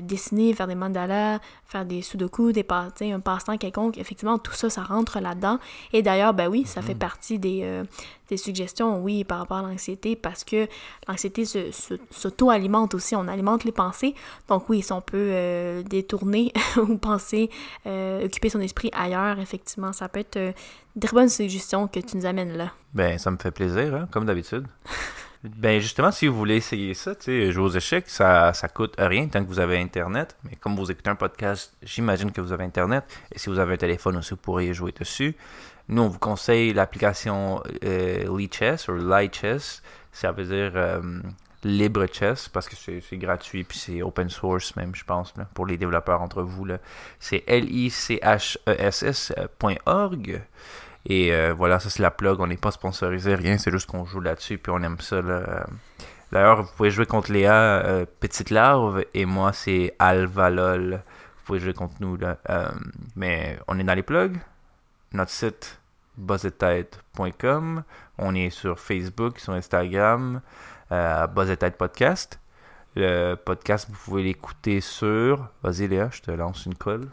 dessiner, 0.00 0.54
faire 0.54 0.66
des 0.66 0.74
mandalas, 0.74 1.38
faire 1.66 1.84
des 1.84 2.00
sudoku, 2.02 2.52
des 2.52 2.64
un 2.70 3.20
passe-temps 3.20 3.58
quelconque, 3.58 3.98
effectivement, 3.98 4.38
tout 4.38 4.52
ça, 4.52 4.70
ça 4.70 4.82
rentre 4.82 5.20
là-dedans. 5.20 5.58
Et 5.92 6.02
d'ailleurs, 6.02 6.34
ben 6.34 6.48
oui, 6.48 6.64
ça 6.64 6.82
fait 6.82 6.94
partie 6.94 7.38
des, 7.38 7.82
des 8.28 8.36
suggestions, 8.36 9.02
oui, 9.02 9.24
par 9.24 9.38
rapport 9.38 9.58
à 9.58 9.62
l'anxiété, 9.62 10.16
parce 10.16 10.44
que 10.44 10.68
l'anxiété 11.08 11.44
s'auto-alimente 12.10 12.94
aussi, 12.94 13.14
on 13.14 13.28
alimente 13.28 13.64
les 13.64 13.72
pensées. 13.72 14.14
Donc 14.48 14.68
oui, 14.68 14.82
si 14.82 14.92
on 14.92 15.00
peut 15.00 15.16
euh, 15.32 15.82
détourner 15.82 16.52
ou 16.76 16.96
penser, 16.96 17.50
euh, 17.86 18.24
occuper 18.24 18.48
son 18.48 18.60
esprit 18.60 18.90
ailleurs, 18.92 19.38
effectivement, 19.38 19.92
ça 19.92 20.08
peut 20.08 20.20
être 20.20 20.36
euh, 20.36 20.52
une 20.96 21.02
très 21.02 21.14
bonne 21.14 21.28
suggestion 21.28 21.86
que 21.86 22.00
tu 22.00 22.16
nous 22.16 22.26
amènes 22.26 22.56
là. 22.56 22.72
Ben, 22.94 23.18
ça 23.18 23.30
me 23.30 23.36
fait 23.36 23.50
plaisir, 23.50 23.94
hein, 23.94 24.08
comme 24.10 24.24
d'habitude. 24.24 24.66
ben, 25.44 25.80
justement, 25.80 26.10
si 26.10 26.26
vous 26.26 26.36
voulez 26.36 26.56
essayer 26.56 26.94
ça, 26.94 27.14
tu 27.14 27.24
sais, 27.24 27.52
jouer 27.52 27.64
aux 27.64 27.70
échecs, 27.70 28.08
ça, 28.08 28.52
ça 28.54 28.68
coûte 28.68 28.94
rien 28.98 29.28
tant 29.28 29.42
que 29.44 29.48
vous 29.48 29.60
avez 29.60 29.78
Internet. 29.78 30.36
Mais 30.44 30.56
comme 30.56 30.74
vous 30.74 30.90
écoutez 30.90 31.10
un 31.10 31.16
podcast, 31.16 31.76
j'imagine 31.82 32.32
que 32.32 32.40
vous 32.40 32.52
avez 32.52 32.64
Internet. 32.64 33.04
Et 33.32 33.38
si 33.38 33.50
vous 33.50 33.58
avez 33.58 33.74
un 33.74 33.76
téléphone 33.76 34.16
aussi, 34.16 34.30
vous 34.30 34.36
pourriez 34.36 34.74
jouer 34.74 34.92
dessus. 34.98 35.36
Nous, 35.88 36.02
on 36.02 36.08
vous 36.08 36.18
conseille 36.18 36.72
l'application 36.72 37.62
euh, 37.84 38.26
ou 38.26 38.38
Lichess. 38.38 39.82
Ça 40.12 40.32
veut 40.32 40.44
dire 40.44 40.72
euh, 40.74 41.00
libre 41.62 42.06
chess 42.06 42.48
parce 42.48 42.68
que 42.68 42.76
c'est 42.76 43.18
gratuit 43.18 43.64
puis 43.64 43.78
c'est 43.78 44.02
open 44.02 44.30
source 44.30 44.74
même, 44.76 44.94
je 44.94 45.04
pense, 45.04 45.36
là, 45.36 45.46
pour 45.54 45.66
les 45.66 45.76
développeurs 45.76 46.22
entre 46.22 46.42
vous. 46.42 46.66
C'est 47.20 47.44
L-I-C-H-E-S-S.org. 47.46 48.02
Et 51.08 51.32
euh, 51.32 51.54
voilà, 51.56 51.78
ça 51.78 51.88
c'est 51.90 52.02
la 52.02 52.10
plug. 52.10 52.40
On 52.40 52.46
n'est 52.46 52.56
pas 52.56 52.70
sponsorisé, 52.72 53.34
rien. 53.34 53.58
C'est 53.58 53.70
juste 53.70 53.88
qu'on 53.88 54.04
joue 54.04 54.20
là-dessus 54.20 54.58
puis 54.58 54.72
on 54.74 54.82
aime 54.82 54.98
ça. 55.00 55.20
D'ailleurs, 56.32 56.62
vous 56.62 56.72
pouvez 56.76 56.90
jouer 56.90 57.06
contre 57.06 57.32
Léa, 57.32 57.54
euh, 57.54 58.04
Petite 58.20 58.50
Larve, 58.50 59.04
et 59.14 59.24
moi 59.24 59.52
c'est 59.52 59.94
Alvalol. 59.98 61.02
Vous 61.38 61.44
pouvez 61.44 61.60
jouer 61.60 61.72
contre 61.72 61.94
nous. 62.00 62.16
Là. 62.16 62.38
Euh, 62.50 62.68
mais 63.14 63.58
on 63.68 63.78
est 63.78 63.84
dans 63.84 63.94
les 63.94 64.02
plugs. 64.02 64.38
Notre 65.12 65.30
site 65.30 65.80
buzzetête.com. 66.16 67.82
On 68.18 68.34
est 68.34 68.50
sur 68.50 68.78
Facebook, 68.78 69.38
sur 69.38 69.52
Instagram, 69.52 70.40
euh, 70.92 71.26
Buzzetête 71.26 71.76
Podcast. 71.76 72.40
Le 72.94 73.34
podcast, 73.34 73.88
vous 73.90 73.96
pouvez 74.04 74.22
l'écouter 74.22 74.80
sur. 74.80 75.48
Vas-y 75.62 75.86
Léa, 75.88 76.08
je 76.12 76.22
te 76.22 76.30
lance 76.30 76.64
une 76.66 76.74
colle. 76.74 77.08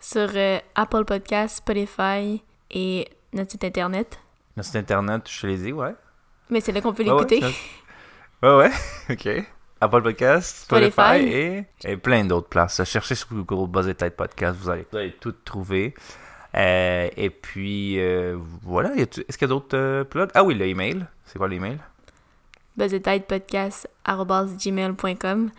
Sur 0.00 0.28
euh, 0.34 0.58
Apple 0.74 1.04
Podcasts, 1.04 1.58
Spotify 1.58 2.42
et 2.70 3.08
notre 3.32 3.52
site 3.52 3.64
internet. 3.64 4.18
Notre 4.56 4.66
site 4.66 4.76
internet, 4.76 5.22
je 5.30 5.40
te 5.40 5.46
l'ai 5.46 5.56
dit, 5.56 5.72
ouais. 5.72 5.94
Mais 6.50 6.60
c'est 6.60 6.72
là 6.72 6.80
qu'on 6.82 6.92
peut 6.92 7.04
ouais, 7.04 7.10
l'écouter. 7.10 7.40
ça- 7.40 7.48
Ouais, 8.42 8.56
ouais, 8.56 8.70
ok. 9.10 9.46
Apple 9.80 10.02
Podcast, 10.02 10.56
Spotify, 10.64 10.90
Spotify. 10.90 11.24
et, 11.26 11.66
et 11.84 11.96
plein 11.96 12.24
d'autres 12.24 12.48
places. 12.48 12.84
Cherchez 12.84 13.14
sur 13.14 13.28
Google 13.32 13.70
Buzz 13.70 13.88
et 13.88 13.94
Tête 13.94 14.16
Podcast, 14.16 14.58
vous 14.60 14.68
allez, 14.68 14.86
vous 14.92 14.98
allez 14.98 15.12
tout 15.12 15.32
trouver. 15.32 15.94
Euh, 16.54 17.08
et 17.16 17.30
puis, 17.30 17.98
euh, 17.98 18.36
voilà. 18.62 18.94
Est-ce 18.96 19.38
qu'il 19.38 19.40
y 19.40 19.44
a 19.44 19.48
d'autres 19.48 19.76
euh, 19.76 20.04
plugs? 20.04 20.28
Ah 20.34 20.44
oui, 20.44 20.54
le 20.54 20.66
email. 20.66 21.06
C'est 21.24 21.38
quoi 21.38 21.48
l'email? 21.48 21.78
buzzetidepodcast.gmail.com 22.76 25.50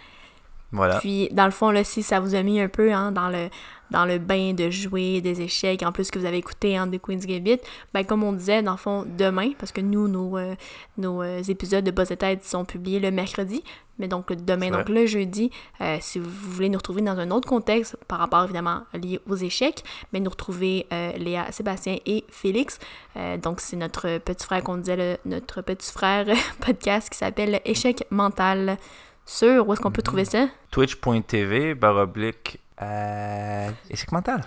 Voilà. 0.71 0.99
Puis, 0.99 1.29
dans 1.31 1.45
le 1.45 1.51
fond, 1.51 1.71
là, 1.71 1.83
si 1.83 2.03
ça 2.03 2.19
vous 2.19 2.35
a 2.35 2.43
mis 2.43 2.59
un 2.59 2.67
peu 2.67 2.93
hein, 2.93 3.11
dans, 3.11 3.29
le, 3.29 3.49
dans 3.93 4.05
le 4.05 4.17
bain 4.17 4.53
de 4.53 4.69
jouer 4.69 5.21
des 5.21 5.39
échecs, 5.41 5.83
en 5.83 5.91
plus 5.93 6.11
que 6.11 6.19
vous 6.19 6.25
avez 6.25 6.37
écouté 6.37 6.75
hein, 6.75 6.87
de 6.87 6.97
Queen's 6.97 7.25
Gambit, 7.25 7.59
ben, 7.93 8.03
comme 8.03 8.23
on 8.23 8.33
disait, 8.33 8.61
dans 8.61 8.71
le 8.73 8.77
fond, 8.77 9.05
demain, 9.17 9.51
parce 9.57 9.71
que 9.71 9.79
nous, 9.81 10.07
nos, 10.09 10.37
euh, 10.37 10.55
nos 10.97 11.21
euh, 11.21 11.41
épisodes 11.47 11.83
de 11.85 11.91
Buzz 11.91 12.11
et 12.11 12.17
Tête 12.17 12.43
sont 12.43 12.65
publiés 12.65 12.99
le 12.99 13.11
mercredi, 13.11 13.63
mais 13.99 14.07
donc 14.07 14.33
demain, 14.33 14.71
donc 14.71 14.89
le 14.89 15.05
jeudi, 15.05 15.51
euh, 15.79 15.97
si 16.01 16.17
vous 16.17 16.27
voulez 16.29 16.67
nous 16.69 16.79
retrouver 16.79 17.01
dans 17.03 17.17
un 17.19 17.29
autre 17.31 17.47
contexte, 17.47 17.95
par 18.07 18.17
rapport 18.19 18.43
évidemment 18.43 18.81
lié 18.93 19.19
aux 19.29 19.35
échecs, 19.35 19.83
mais 20.11 20.19
nous 20.19 20.31
retrouver 20.31 20.87
euh, 20.91 21.11
Léa, 21.17 21.51
Sébastien 21.51 21.97
et 22.07 22.23
Félix. 22.29 22.79
Euh, 23.15 23.37
donc, 23.37 23.61
c'est 23.61 23.77
notre 23.77 24.17
petit 24.17 24.43
frère 24.45 24.63
qu'on 24.63 24.77
disait, 24.77 24.95
le- 24.97 25.17
notre 25.25 25.61
petit 25.61 25.91
frère 25.91 26.25
podcast 26.65 27.09
qui 27.11 27.17
s'appelle 27.19 27.61
Échec 27.65 28.03
mental. 28.09 28.77
Sur, 29.25 29.69
où 29.69 29.71
est-ce 29.71 29.79
qu'on 29.79 29.89
peut 29.91 30.01
trouver 30.01 30.25
ça? 30.25 30.47
Twitch.tv, 30.71 31.75
barre 31.75 31.95
oblique, 31.95 32.59
euh, 32.81 33.69
échec 33.89 34.11
mental. 34.11 34.41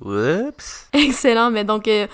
Oups. 0.00 0.88
Excellent, 0.92 1.50
mais 1.50 1.64
donc 1.64 1.88
euh, 1.88 2.06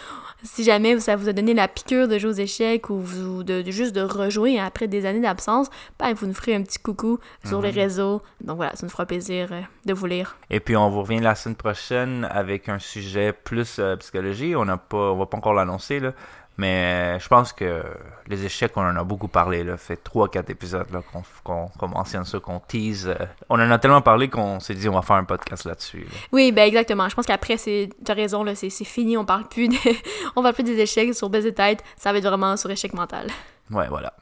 si 0.44 0.62
jamais 0.62 1.00
ça 1.00 1.16
vous 1.16 1.28
a 1.28 1.32
donné 1.32 1.52
la 1.52 1.66
piqûre 1.66 2.06
de 2.06 2.16
jouer 2.16 2.30
aux 2.30 2.34
échecs 2.34 2.90
ou 2.90 3.00
vous, 3.00 3.42
de, 3.42 3.62
de- 3.62 3.70
juste 3.72 3.92
de 3.94 4.02
rejouer 4.02 4.60
après 4.60 4.86
des 4.86 5.04
années 5.04 5.20
d'absence, 5.20 5.68
ben, 5.98 6.12
vous 6.14 6.26
nous 6.26 6.34
ferez 6.34 6.54
un 6.54 6.62
petit 6.62 6.78
coucou 6.78 7.18
sur 7.44 7.60
les 7.60 7.70
réseaux. 7.70 8.22
Donc 8.40 8.56
voilà, 8.56 8.76
ça 8.76 8.86
nous 8.86 8.90
fera 8.90 9.04
plaisir 9.04 9.48
euh, 9.50 9.60
de 9.84 9.92
vous 9.94 10.06
lire. 10.06 10.36
Et 10.48 10.60
puis 10.60 10.76
on 10.76 10.90
vous 10.90 11.02
revient 11.02 11.18
la 11.20 11.34
semaine 11.34 11.56
prochaine 11.56 12.24
avec 12.30 12.68
un 12.68 12.78
sujet 12.78 13.32
plus 13.32 13.78
euh, 13.80 13.96
psychologie. 13.96 14.54
On 14.54 14.64
n'a 14.64 14.76
pas, 14.76 15.12
on 15.12 15.16
va 15.16 15.26
pas 15.26 15.36
encore 15.36 15.54
l'annoncer 15.54 15.98
là, 15.98 16.12
mais 16.58 17.14
euh, 17.16 17.18
je 17.18 17.28
pense 17.28 17.52
que 17.52 17.82
les 18.26 18.44
échecs, 18.44 18.72
on 18.76 18.82
en 18.82 18.96
a 18.96 19.04
beaucoup 19.04 19.28
parlé. 19.28 19.64
Là, 19.64 19.76
fait 19.76 19.96
trois, 19.96 20.28
quatre 20.28 20.50
épisodes 20.50 20.86
là 20.92 21.00
qu'on, 21.12 21.22
qu'on, 21.42 21.68
qu'on 21.68 21.88
mentionne 21.88 22.24
ça, 22.24 22.38
qu'on 22.40 22.60
tease. 22.60 23.08
euh. 23.08 23.26
on 23.48 23.54
en 23.56 23.70
a 23.70 23.78
tellement 23.78 24.02
parlé 24.02 24.28
qu'on 24.28 24.60
s'est 24.60 24.74
dit 24.74 24.88
on 24.88 24.94
va 24.94 25.02
faire 25.02 25.16
un 25.16 25.24
podcast 25.24 25.64
là-dessus. 25.64 26.00
là. 26.00 26.10
Oui, 26.32 26.52
ben 26.52 26.62
exactement. 26.66 27.08
Je 27.08 27.14
pense 27.14 27.26
qu'après, 27.26 27.56
c'est, 27.56 27.88
t'as 28.04 28.14
raison, 28.14 28.44
c'est, 28.54 28.70
fini. 28.84 29.16
On 29.16 29.24
parle 29.24 29.48
plus 29.48 29.68
de, 29.68 29.76
on 30.36 30.42
parle 30.42 30.54
plus 30.54 30.64
des 30.64 30.78
échecs 30.78 31.14
sur 31.14 31.30
baiser 31.30 31.54
tête. 31.54 31.82
Ça 31.96 32.12
va 32.12 32.18
être 32.18 32.26
vraiment 32.26 32.56
sur 32.56 32.70
échec 32.70 32.92
mental. 32.94 33.28
Ouais, 33.70 33.88
voilà. 33.88 34.12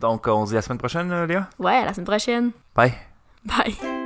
Donc 0.00 0.26
on 0.26 0.44
se 0.46 0.50
dit 0.50 0.54
la 0.56 0.62
semaine 0.62 0.78
prochaine, 0.78 1.08
là, 1.08 1.26
Léa? 1.26 1.48
Ouais, 1.58 1.76
à 1.76 1.84
la 1.84 1.92
semaine 1.94 2.06
prochaine. 2.06 2.50
Bye. 2.74 2.92
Bye. 3.44 3.99